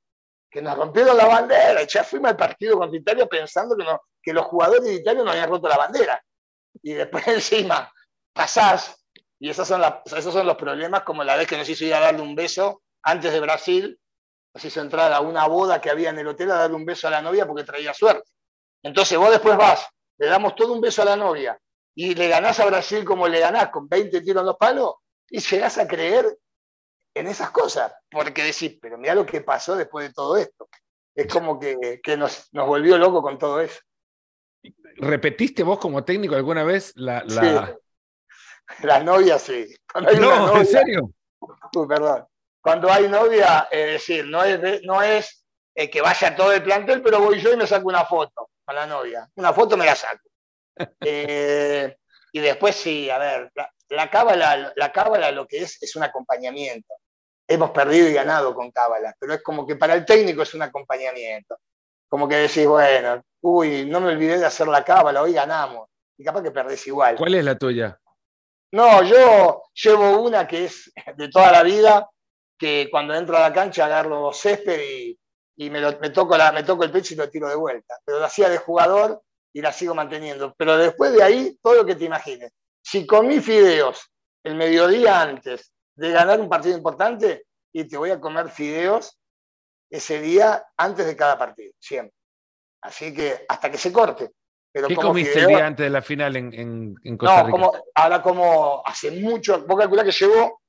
[0.49, 1.83] Que nos rompieron la bandera.
[1.83, 3.75] Ya fuimos al partido contra Italia pensando
[4.21, 6.23] que, los jugadores de Italia no habían roto la bandera.
[6.81, 7.91] Y después encima
[8.33, 8.97] pasás
[9.39, 11.99] Y esos son, esos son los problemas, como la vez que nos hizo ir a
[11.99, 13.99] darle un beso antes de Brasil,
[14.53, 17.07] nos hizo entrar a una boda que había en el hotel a darle un beso
[17.07, 18.29] a la novia porque traía suerte.
[18.81, 19.87] Entonces vos después vas,
[20.17, 21.59] le damos todo un beso a la novia
[21.95, 24.95] y le ganás a Brasil como le ganás, con 20 tiros en los palos,
[25.29, 26.37] y llegás a creer
[27.15, 30.67] en esas cosas, porque decís, pero mira lo que pasó después de todo esto.
[31.15, 33.79] Es como que, nos, nos volvió loco con todo eso.
[34.97, 37.75] ¿Repetiste vos como técnico alguna vez la, la...
[38.81, 39.73] Las novias, sí.
[40.19, 41.11] no, ¿en serio?
[41.39, 42.25] Uy, perdón.
[42.61, 47.01] Cuando hay novia, es decir, no es, no es eh, que vaya todo el plantel,
[47.01, 49.29] pero voy yo y me saco una foto con la novia.
[49.35, 50.27] Una foto me la saco.
[50.99, 51.95] Eh,
[52.33, 56.03] y después sí, a ver, la, la cábala, la cábala lo que es es un
[56.03, 56.93] acompañamiento.
[57.47, 60.63] Hemos perdido y ganado con cábala, pero es como que para el técnico es un
[60.63, 61.57] acompañamiento.
[62.07, 65.89] Como que decís, bueno, uy, no me olvidé de hacer la cábala, hoy ganamos.
[66.17, 67.15] Y capaz que perdés igual.
[67.17, 67.99] ¿Cuál es la tuya?
[68.71, 72.09] No, yo llevo una que es de toda la vida,
[72.57, 74.79] que cuando entro a la cancha agarro césped
[75.57, 77.95] y, me, toco la, me toco el pecho y lo tiro de vuelta.
[78.03, 79.21] Pero lo hacía de jugador
[79.53, 80.53] y la sigo manteniendo.
[80.57, 82.51] Pero después de ahí, todo lo que te imagines.
[82.81, 84.11] Si comí fideos
[84.43, 89.17] el mediodía antes de ganar un partido importante, y te voy a comer fideos
[89.89, 92.15] ese día antes de cada partido, siempre.
[92.81, 94.31] Así que hasta que se corte.
[94.71, 97.43] Pero ¿Qué comiste el día antes de la final en, Costa Rica?
[97.43, 100.61] No, como, ahora como hace mucho, vos calculás que llevo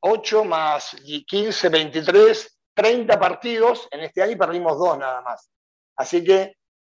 [0.00, 5.50] 8 más 15, 23, 30 partidos en este año y perdimos dos nada más.
[5.96, 6.54] Así que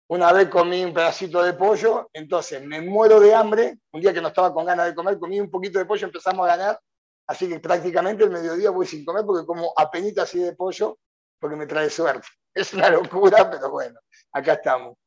[0.09, 4.21] una vez comí un pedacito de pollo, entonces me muero de hambre, un día que
[4.21, 6.79] no estaba con ganas de comer, comí un poquito de pollo, empezamos a ganar,
[7.27, 10.99] así que prácticamente el mediodía voy sin comer porque como apenita así de pollo,
[11.39, 12.27] porque me trae suerte.
[12.53, 13.97] Es una locura, pero bueno,
[14.33, 14.97] acá estamos.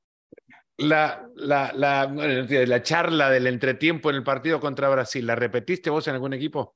[0.78, 6.08] La, la, la, la, charla del entretiempo en el partido contra Brasil, ¿la repetiste vos
[6.08, 6.74] en algún equipo?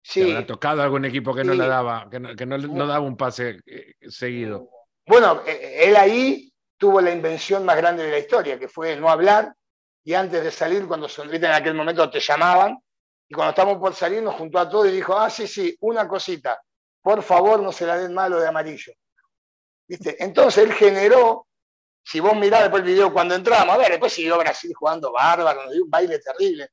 [0.00, 0.32] Sí.
[0.32, 3.58] ¿Te tocado algún equipo que no le daba, que no, que no, daba un pase
[3.66, 4.70] eh, seguido?
[5.06, 8.96] Bueno, eh, eh, él ahí tuvo la invención más grande de la historia, que fue
[8.96, 9.54] no hablar,
[10.04, 12.78] y antes de salir, cuando en aquel momento te llamaban,
[13.34, 16.06] y cuando estábamos por salir nos juntó a todos y dijo, ah, sí, sí, una
[16.06, 16.62] cosita,
[17.02, 18.92] por favor no se la den malo de amarillo.
[19.88, 20.22] ¿Viste?
[20.22, 21.48] Entonces él generó
[22.04, 25.64] si vos mirás después el video cuando entramos, a ver, después siguió Brasil jugando bárbaro,
[25.64, 26.68] nos dio un baile terrible,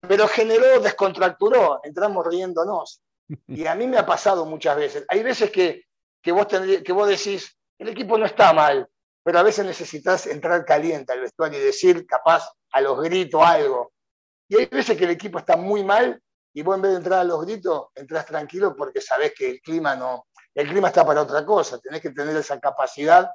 [0.00, 3.00] pero generó, descontracturó, entramos riéndonos.
[3.48, 5.06] Y a mí me ha pasado muchas veces.
[5.08, 5.84] Hay veces que,
[6.20, 8.86] que, vos, que vos decís, el equipo no está mal,
[9.22, 13.91] pero a veces necesitas entrar caliente al vestuario y decir, capaz, a los gritos algo.
[14.52, 16.22] Y hay veces que el equipo está muy mal
[16.52, 19.62] y vos en vez de entrar a los gritos, entras tranquilo porque sabés que el
[19.62, 21.78] clima no, el clima está para otra cosa.
[21.78, 23.30] Tenés que tener esa capacidad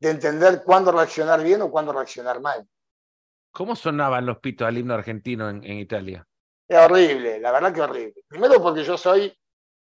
[0.00, 2.66] de entender cuándo reaccionar bien o cuándo reaccionar mal.
[3.52, 6.26] ¿Cómo sonaban los pitos al himno argentino en, Italia?
[6.66, 8.14] Es horrible, la verdad que horrible.
[8.26, 9.38] Primero porque yo soy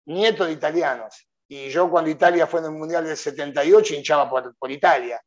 [0.06, 4.56] nieto de italianos y yo cuando Italia fue en el Mundial del 78 hinchaba por,
[4.56, 5.22] por Italia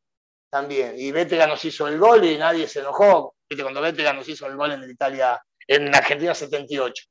[0.50, 0.94] también.
[0.96, 3.34] Y Bétega nos hizo el gol y nadie se enojó.
[3.48, 3.62] ¿Viste?
[3.62, 7.04] Cuando Bétega nos hizo el gol en Italia, en Argentina 78.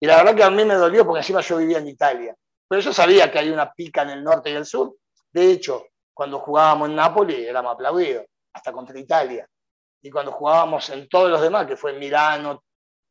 [0.00, 2.34] Y la verdad que a mí me dolió porque encima yo vivía en Italia.
[2.68, 4.96] Pero yo sabía que hay una pica en el norte y el sur.
[5.32, 9.46] De hecho, cuando jugábamos en Nápoles éramos aplaudidos, hasta contra Italia.
[10.02, 12.62] Y cuando jugábamos en todos los demás, que fue Milano,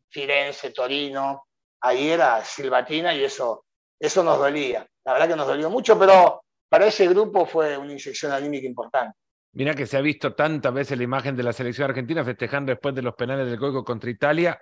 [0.09, 1.45] Firenze, Torino,
[1.81, 3.65] ahí era Silvatina y eso,
[3.99, 4.87] eso nos dolía.
[5.03, 9.17] La verdad que nos dolió mucho, pero para ese grupo fue una inyección anímica importante.
[9.55, 12.93] Mira que se ha visto tantas veces la imagen de la selección argentina festejando después
[12.93, 14.59] de los penales del Coico contra Italia,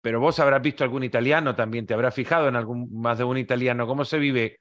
[0.00, 3.38] pero vos habrás visto algún italiano también, te habrás fijado en algún más de un
[3.38, 3.86] italiano.
[3.86, 4.58] ¿Cómo se vive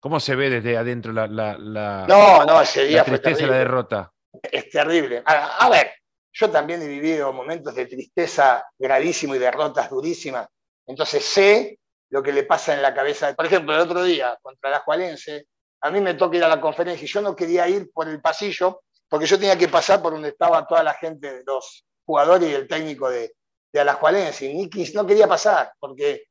[0.00, 4.12] ¿Cómo se ve desde adentro la, la, no, no, ese día tristeza la derrota?
[4.40, 5.22] Es terrible.
[5.24, 5.92] A, ver,
[6.32, 10.46] yo también he vivido momentos de tristeza gravísimo y derrotas durísimas.
[10.86, 13.34] Entonces sé lo que le pasa en la cabeza.
[13.34, 15.46] Por ejemplo, el otro día contra la Jualense,
[15.80, 18.20] a mí me toca ir a la conferencia y yo no quería ir por el
[18.20, 22.54] pasillo porque yo tenía que pasar por donde estaba toda la gente, los jugadores y
[22.54, 23.34] el técnico de,
[23.72, 24.46] de Alajualense.
[24.46, 26.24] Y no quería pasar porque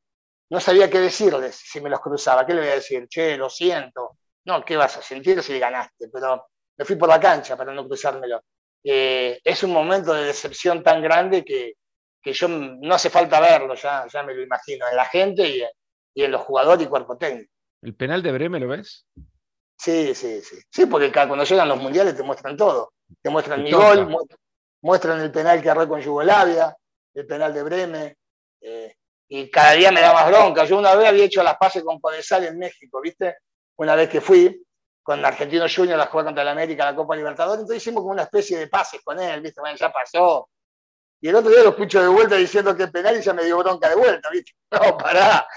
[0.49, 2.45] no sabía qué decirles si me los cruzaba.
[2.45, 3.07] ¿Qué le voy a decir?
[3.07, 4.17] Che, lo siento.
[4.45, 6.09] No, ¿qué vas a sentir si ganaste?
[6.11, 6.47] Pero
[6.77, 8.41] me fui por la cancha para no cruzármelo.
[8.83, 11.73] Eh, es un momento de decepción tan grande que,
[12.21, 15.63] que, yo no hace falta verlo, ya, ya me lo imagino, en la gente y,
[16.13, 17.51] y en los jugadores y cuerpo técnico.
[17.81, 19.05] ¿El penal de Breme lo ves?
[19.77, 20.57] Sí, sí, sí.
[20.69, 22.93] Sí, porque cuando llegan los mundiales te muestran todo.
[23.21, 24.15] Te muestran mi gol,
[24.81, 26.75] muestran el penal que arregló con Yugoslavia,
[27.13, 28.17] el penal de Breme.
[28.61, 28.95] Eh,
[29.29, 30.65] y cada día me da más bronca.
[30.65, 33.37] Yo una vez había hecho las pases con Codesal en México, ¿viste?
[33.77, 34.63] Una vez que fui
[35.03, 38.23] con Argentino Junior a jugar contra el América, la Copa Libertadores, entonces hicimos como una
[38.23, 39.61] especie de pases con él, ¿viste?
[39.61, 40.49] Bueno, ya pasó.
[41.21, 43.45] Y el otro día lo escucho de vuelta diciendo que es penal y ya me
[43.45, 44.51] dio bronca de vuelta, ¿viste?
[44.71, 45.47] No, pará,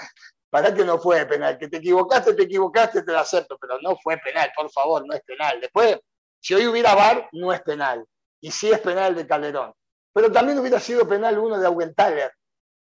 [0.51, 1.57] pará que no fue penal.
[1.57, 5.15] Que te equivocaste, te equivocaste, te lo acepto, pero no fue penal, por favor, no
[5.15, 5.59] es penal.
[5.59, 5.97] Después,
[6.39, 8.05] si hoy hubiera VAR, no es penal.
[8.41, 9.73] Y sí es penal de Calderón.
[10.13, 12.33] Pero también hubiera sido penal uno de Augenthaler,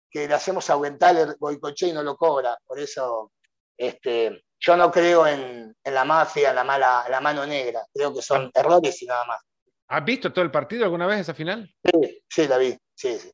[0.10, 2.58] que le hacemos a Augenthaler, Boicoche y no lo cobra.
[2.66, 3.32] Por eso,
[3.76, 7.82] este, yo no creo en, la mafia, en la, mala, la mano negra.
[7.91, 9.41] Creo que son errores y nada más.
[9.89, 11.74] ¿Has visto todo el partido alguna vez esa final?
[11.84, 12.78] Sí, sí, la vi.
[12.93, 13.32] Sí, sí.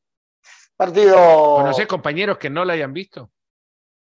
[0.76, 1.16] Partido.
[1.56, 3.30] ¿Conocés compañeros que no la hayan visto?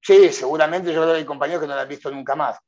[0.04, 2.58] Sí, seguramente yo creo que hay compañeros que no la han visto nunca más.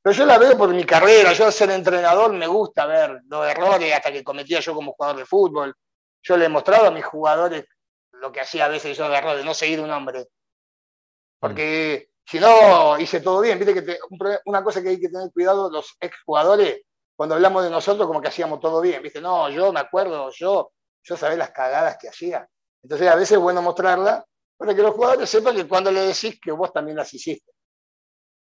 [0.00, 1.32] Pero yo la veo por mi carrera.
[1.32, 5.26] Yo, ser entrenador, me gusta ver los errores hasta que cometía yo como jugador de
[5.26, 5.74] fútbol.
[6.22, 7.64] Yo le he mostrado a mis jugadores
[8.12, 10.28] lo que hacía a veces yo de errores, no seguir un hombre.
[11.40, 13.98] Porque si no hice todo bien, viste que
[14.44, 16.82] una cosa que hay que tener cuidado los exjugadores,
[17.16, 20.70] cuando hablamos de nosotros, como que hacíamos todo bien, viste, no, yo me acuerdo, yo,
[21.02, 22.48] yo sabía las cagadas que hacía.
[22.82, 24.24] Entonces a veces es bueno mostrarla
[24.56, 27.52] para que los jugadores sepan que cuando le decís que vos también las hiciste.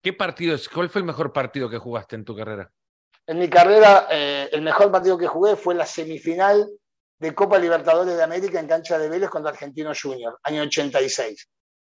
[0.01, 0.69] ¿Qué partido es?
[0.69, 2.71] ¿Cuál fue el mejor partido que jugaste en tu carrera?
[3.25, 6.69] En mi carrera, eh, el mejor partido que jugué fue la semifinal
[7.19, 11.49] de Copa Libertadores de América en cancha de Vélez contra Argentino Junior, año 86.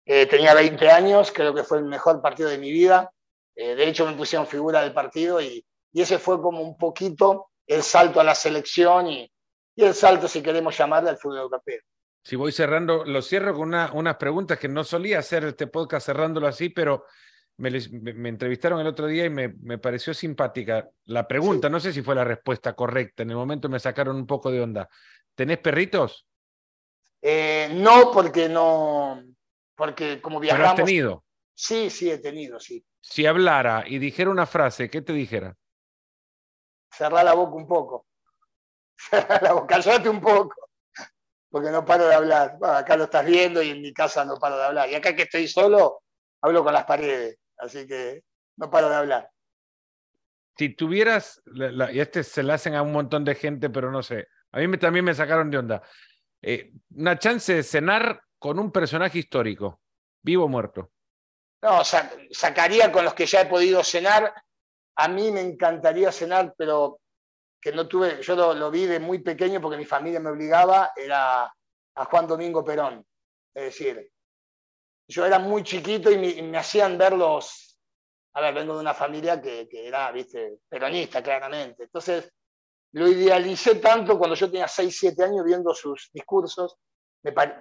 [0.06, 3.10] Eh, tenía 20 años, creo que fue el mejor partido de mi vida.
[3.56, 7.82] Eh, de hecho, me pusieron figura del partido y, ese fue como un poquito el
[7.82, 9.30] salto a la selección y,
[9.76, 11.80] el salto, si queremos llamarle, al fútbol europeo.
[12.24, 16.46] Si voy cerrando, lo cierro con unas preguntas que no solía hacer este podcast cerrándolo
[16.46, 17.04] así, pero
[17.58, 21.68] me, entrevistaron el otro día y me, pareció simpática la pregunta.
[21.68, 23.22] No sé si fue la respuesta correcta.
[23.22, 24.88] En el momento me sacaron un poco de onda.
[25.34, 26.26] ¿Tenés perritos?
[27.20, 29.22] Eh, no, porque no,
[29.74, 30.72] porque como viajamos...
[30.72, 31.24] ¿Pero has tenido?
[31.54, 32.82] Sí, sí, he tenido, sí.
[33.00, 35.54] Si hablara y dijera una frase, ¿qué te dijera?
[36.90, 38.06] Cerrá la boca un poco.
[38.96, 40.63] Cerrá la boca, callate un poco.
[41.54, 42.58] Porque no paro de hablar.
[42.62, 44.90] acá lo estás viendo y en mi casa no paro de hablar.
[44.90, 46.02] Y acá que estoy solo,
[46.40, 47.38] hablo con las paredes.
[47.56, 48.24] Así que
[48.56, 49.30] no paro de hablar.
[50.58, 51.40] Si tuvieras,
[51.92, 54.78] y este se le hacen a un montón de gente, pero no sé, a mí
[54.78, 55.80] también me sacaron de onda.
[56.42, 59.80] Eh, una chance de cenar con un personaje histórico,
[60.22, 60.90] vivo o muerto.
[61.62, 61.82] No,
[62.32, 64.34] sacaría con los que ya he podido cenar.
[64.96, 66.98] A mí me encantaría cenar, pero
[67.64, 71.44] que no tuve, yo lo, vi de muy pequeño porque mi familia me obligaba, era
[71.44, 73.02] a Juan Domingo Perón.
[73.54, 74.12] Es decir,
[75.08, 77.80] yo era muy chiquito y me, hacían ver los,
[78.34, 81.84] a ver, vengo de una familia que, que, era, viste, peronista claramente.
[81.84, 82.30] Entonces,
[82.92, 86.76] lo idealicé tanto cuando yo tenía 6, 7 años viendo sus discursos,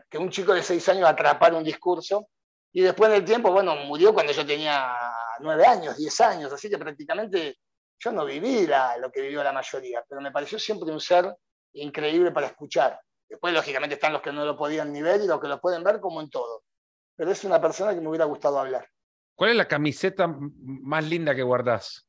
[0.10, 2.28] que un chico de 6 años atrapara un discurso,
[2.74, 4.97] y después del tiempo, bueno, murió cuando yo tenía
[5.39, 7.56] 9 años, 10 años, así que prácticamente
[8.04, 8.68] yo no viví
[8.99, 11.34] lo que vivió la mayoría, pero me pareció siempre un ser
[11.74, 12.99] increíble para escuchar.
[13.30, 15.84] Después, lógicamente, están los que no lo podían ni ver y los que lo pueden
[15.84, 16.64] ver, como en todo.
[17.16, 18.88] Pero es una persona que me hubiera gustado hablar.
[19.36, 22.06] ¿Cuál es la camiseta más linda que guardás?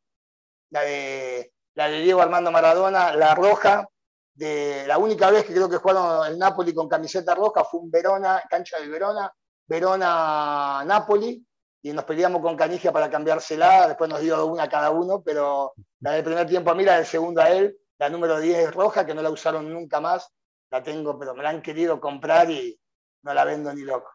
[0.70, 3.88] La de la de Diego Armando Maradona, la roja,
[4.34, 7.90] de la única vez que creo que jugaron el Napoli con camiseta roja fue un
[7.90, 9.32] Verona, cancha del Verona,
[9.66, 11.44] Verona-Napoli,
[11.84, 16.12] y nos peleamos con Canigia para cambiársela, después nos dio una cada uno, pero la
[16.12, 19.04] del primer tiempo a mí, la del segundo a él, la número 10 es roja,
[19.04, 20.32] que no la usaron nunca más,
[20.70, 22.80] la tengo, pero me la han querido comprar y
[23.22, 24.10] no la vendo ni loco.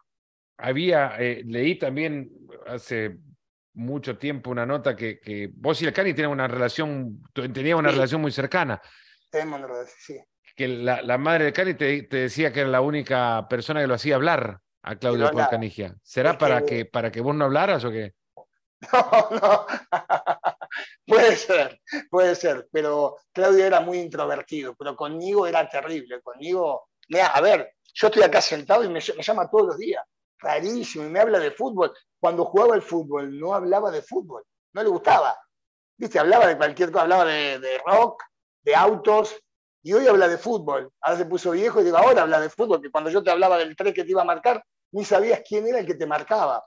[0.58, 2.28] Había, eh, leí también
[2.66, 3.20] hace
[3.74, 7.92] mucho tiempo una nota que, que vos y el Cani tienen una relación, tenía una
[7.92, 8.82] relación muy cercana.
[9.30, 10.20] Tenemos una relación, sí.
[10.56, 13.86] Que la, la madre de Cani te, te, decía que era la única persona que
[13.86, 15.94] lo hacía hablar a Claudio Paul Canigia.
[16.02, 16.84] ¿Será para, que...
[16.84, 18.14] para que vos no hablaras o qué?
[18.92, 19.66] No, no.
[21.06, 22.66] puede ser, puede ser.
[22.72, 26.22] Pero Claudio era muy introvertido, pero conmigo era terrible.
[26.22, 30.02] Conmigo, mira, a ver, yo estoy acá sentado y me, me llama todos los días
[30.40, 31.92] rarísimo, y me habla de fútbol.
[32.18, 35.38] Cuando jugaba el fútbol no hablaba de fútbol, no le gustaba.
[35.96, 38.22] Viste, hablaba de cualquier cosa, hablaba de, rock,
[38.62, 39.36] de autos,
[39.82, 40.92] y hoy habla de fútbol.
[41.00, 43.58] Ahora se puso viejo y digo, ahora habla de fútbol, que cuando yo te hablaba
[43.58, 44.62] del 3 que te iba a marcar,
[44.92, 46.64] ni sabías quién era el que te marcaba.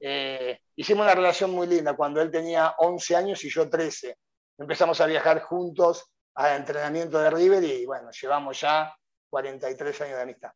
[0.00, 4.16] Eh, hicimos una relación muy linda cuando él tenía 11 años y yo 13.
[4.58, 8.94] Empezamos a viajar juntos a entrenamiento de River y bueno, llevamos ya
[9.30, 10.50] 43 años de amistad.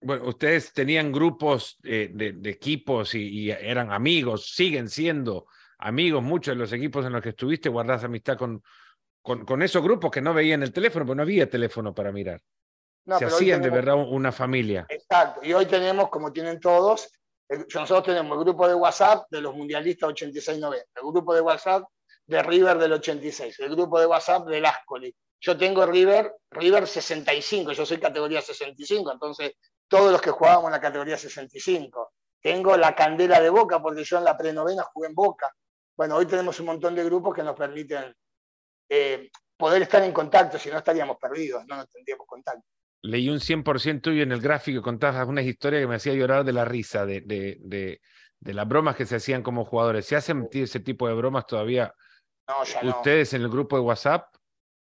[0.00, 5.46] Bueno, ustedes tenían grupos eh, de, equipos y, eran amigos, siguen siendo
[5.78, 8.62] amigos, muchos de los equipos en los que estuviste, guardás amistad con,
[9.36, 12.40] con, esos grupos que no veían el teléfono, porque no había teléfono para mirar.
[13.18, 14.86] Se hacían de verdad una familia.
[14.88, 17.10] Exacto, y hoy tenemos, como tienen todos,
[17.48, 21.84] nosotros tenemos el grupo de WhatsApp de los mundialistas 86-90, el grupo de WhatsApp
[22.26, 25.14] de River del 86, el grupo de WhatsApp del Ascoli.
[25.40, 29.52] Yo tengo River, River 65, yo soy categoría 65, entonces
[29.88, 32.12] todos los que jugábamos en la categoría 65.
[32.40, 35.52] Tengo la candela de Boca, porque yo en la prenovena jugué en Boca.
[35.96, 38.14] Bueno, hoy tenemos un montón de grupos que nos permiten
[38.88, 42.64] eh, poder estar en contacto, si no estaríamos perdidos, no nos tendríamos contacto.
[43.02, 46.52] Leí un 100% tuyo en el gráfico, contabas una historia que me hacía llorar de
[46.52, 48.00] la risa, de, de,
[48.40, 50.06] de, las bromas que se hacían como jugadores.
[50.06, 51.94] ¿Se hacen ese tipo de bromas todavía
[52.48, 52.90] no, ya no.
[52.90, 54.34] ustedes en el grupo de WhatsApp?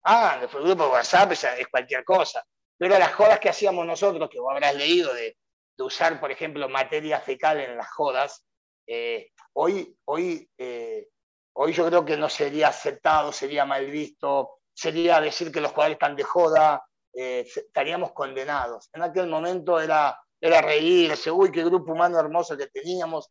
[0.02, 2.44] Ah, el grupo de WhatsApp es, cualquier cosa.
[2.76, 5.36] Pero las jodas que hacíamos nosotros, que vos habrás leído, de,
[5.78, 8.44] usar, por ejemplo, materia fecal en las jodas,
[8.86, 11.08] eh, hoy, hoy, eh,
[11.54, 15.96] hoy yo creo que no sería aceptado, sería mal visto, sería decir que los jugadores
[15.96, 16.82] están de joda,
[17.12, 18.88] eh, estaríamos condenados.
[18.92, 23.30] En aquel momento era, era reírse, uy, qué grupo humano hermoso que teníamos.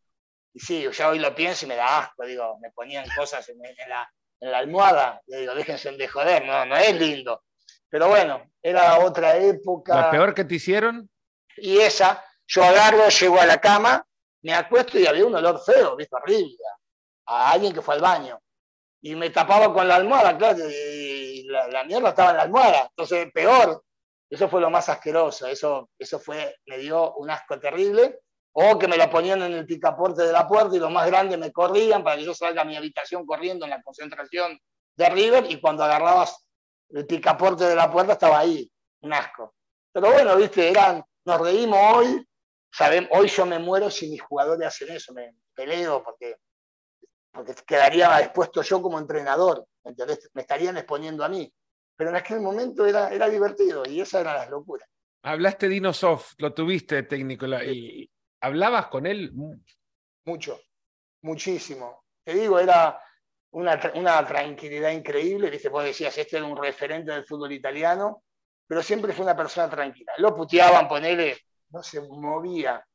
[0.54, 3.60] Y sí, ya hoy lo pienso y me da asco, digo, me ponían cosas en,
[3.88, 7.44] la, en la, almohada, le digo, déjense de joder, no, no es lindo.
[7.90, 9.96] Pero bueno, era otra época.
[9.96, 11.10] ¿La peor que te hicieron?
[11.58, 14.06] Y esa, yo agarro, llego a la cama,
[14.42, 16.16] me acuesto y había un olor feo, ¿viste?
[16.16, 16.56] horrible,
[17.30, 18.40] a alguien que fue al baño.
[19.02, 22.88] Y me tapaba con la almohada, claro, y la, mierda estaba en la almohada.
[22.90, 23.84] Entonces, peor.
[24.30, 25.48] Eso fue lo más asqueroso.
[25.48, 28.20] Eso, eso fue, me dio un asco terrible.
[28.52, 31.38] O que me lo ponían en el picaporte de la puerta y los más grandes
[31.38, 34.60] me corrían para que yo salga a mi habitación corriendo en la concentración
[34.96, 36.46] de River y cuando agarrabas
[36.90, 38.70] el picaporte de la puerta estaba ahí,
[39.02, 39.54] un asco.
[39.94, 42.28] Pero bueno, viste, eran, nos reímos hoy,
[42.72, 46.38] saben, hoy yo me muero si mis jugadores hacen eso, me peleo porque,
[47.32, 49.66] porque quedaría expuesto yo como entrenador,
[50.34, 51.52] me estarían exponiendo a mí.
[51.96, 54.88] Pero en aquel momento era, era divertido y esas eran las locuras.
[55.24, 58.10] Hablaste de Dino Soft, lo tuviste técnico, y
[58.42, 59.34] ¿hablabas con él?
[60.26, 60.60] Mucho,
[61.22, 62.06] muchísimo.
[62.24, 63.02] Te digo, era,
[63.52, 65.70] una, una tranquilidad increíble, ¿viste?
[65.70, 68.24] Vos decías, este era un referente del fútbol italiano,
[68.68, 70.14] pero siempre fue una persona tranquila.
[70.18, 71.38] Lo puteaban, ponele,
[71.72, 72.86] no se movía,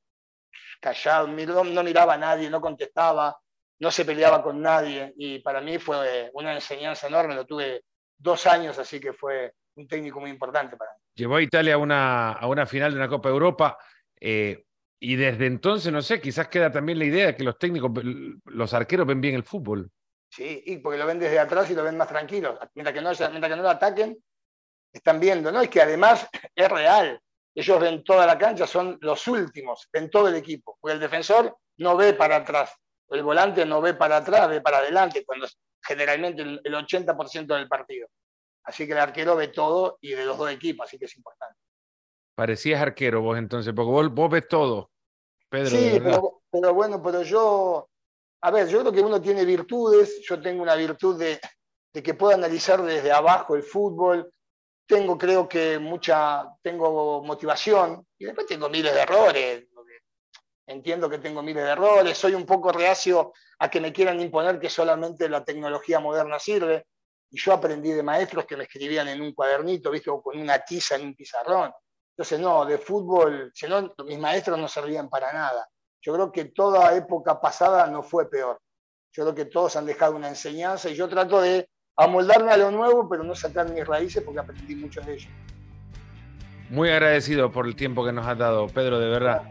[0.80, 3.37] callado, no, miraba a nadie, no contestaba,
[3.79, 7.83] no se peleaba con nadie, y para mí fue una enseñanza enorme, lo tuve
[8.16, 10.99] dos años, así que fue un técnico muy importante para mí.
[11.14, 13.79] Llevó a Italia a una, a una final de una Copa Europa.
[14.20, 14.64] Eh,
[15.01, 17.91] y desde entonces, no sé, quizás queda también la idea de que los técnicos,
[18.47, 19.91] los arqueros ven bien el fútbol.
[20.31, 20.62] ¿sí?
[20.66, 22.59] Y porque lo ven desde atrás y lo ven más tranquilo.
[22.75, 24.16] Mientras que no, mientras que no lo ataquen,
[24.93, 25.61] están viendo, ¿no?
[25.61, 27.20] Es que además es real.
[27.55, 30.77] Ellos ven toda la cancha, son los últimos, ven todo el equipo.
[30.81, 32.72] Porque el defensor no ve para atrás,
[33.14, 37.68] el volante no ve para atrás, ve para adelante, cuando es generalmente el, 80% del
[37.68, 38.08] partido.
[38.64, 41.58] Así que el arquero ve todo y de los dos equipos, así que es importante.
[42.34, 44.90] Parecías arquero vos entonces, porque vos, ves todo,
[45.48, 45.70] Pedro.
[45.70, 46.00] Sí,
[46.50, 47.88] pero, bueno, pero yo
[48.44, 51.40] a ver, yo creo que uno tiene virtudes, yo tengo una virtud de,
[52.02, 54.30] que puedo analizar desde abajo el fútbol,
[54.86, 59.66] tengo creo que mucha, tengo motivación y después tengo miles de errores,
[60.66, 64.58] entiendo que tengo miles de errores, soy un poco reacio a que me quieran imponer
[64.58, 66.86] que solamente la tecnología moderna sirve,
[67.30, 70.10] y yo aprendí de maestros que me escribían en un cuadernito, ¿viste?
[70.10, 71.72] o con una tiza en un pizarrón.
[72.16, 75.68] Entonces, no, de fútbol, si no, mis maestros no servían para nada.
[76.00, 78.60] Yo creo que toda época pasada no fue peor.
[79.12, 82.70] Yo creo que todos han dejado una enseñanza y yo trato de amoldarme a lo
[82.70, 85.32] nuevo, pero no sacar mis raíces porque aprendí mucho de ellos.
[86.70, 89.42] Muy agradecido por el tiempo que nos has dado, Pedro, de verdad.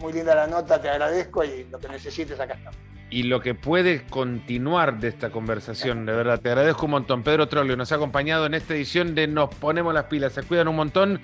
[0.00, 2.70] Muy linda la nota, te agradezco y lo que necesites acá está.
[3.10, 7.22] Y lo que puede continuar de esta conversación, de verdad, te agradezco un montón.
[7.22, 10.32] Pedro Trollio nos ha acompañado en esta edición de Nos Ponemos las Pilas.
[10.32, 11.20] Se cuidan un montón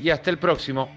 [0.00, 0.90] y hasta el próximo.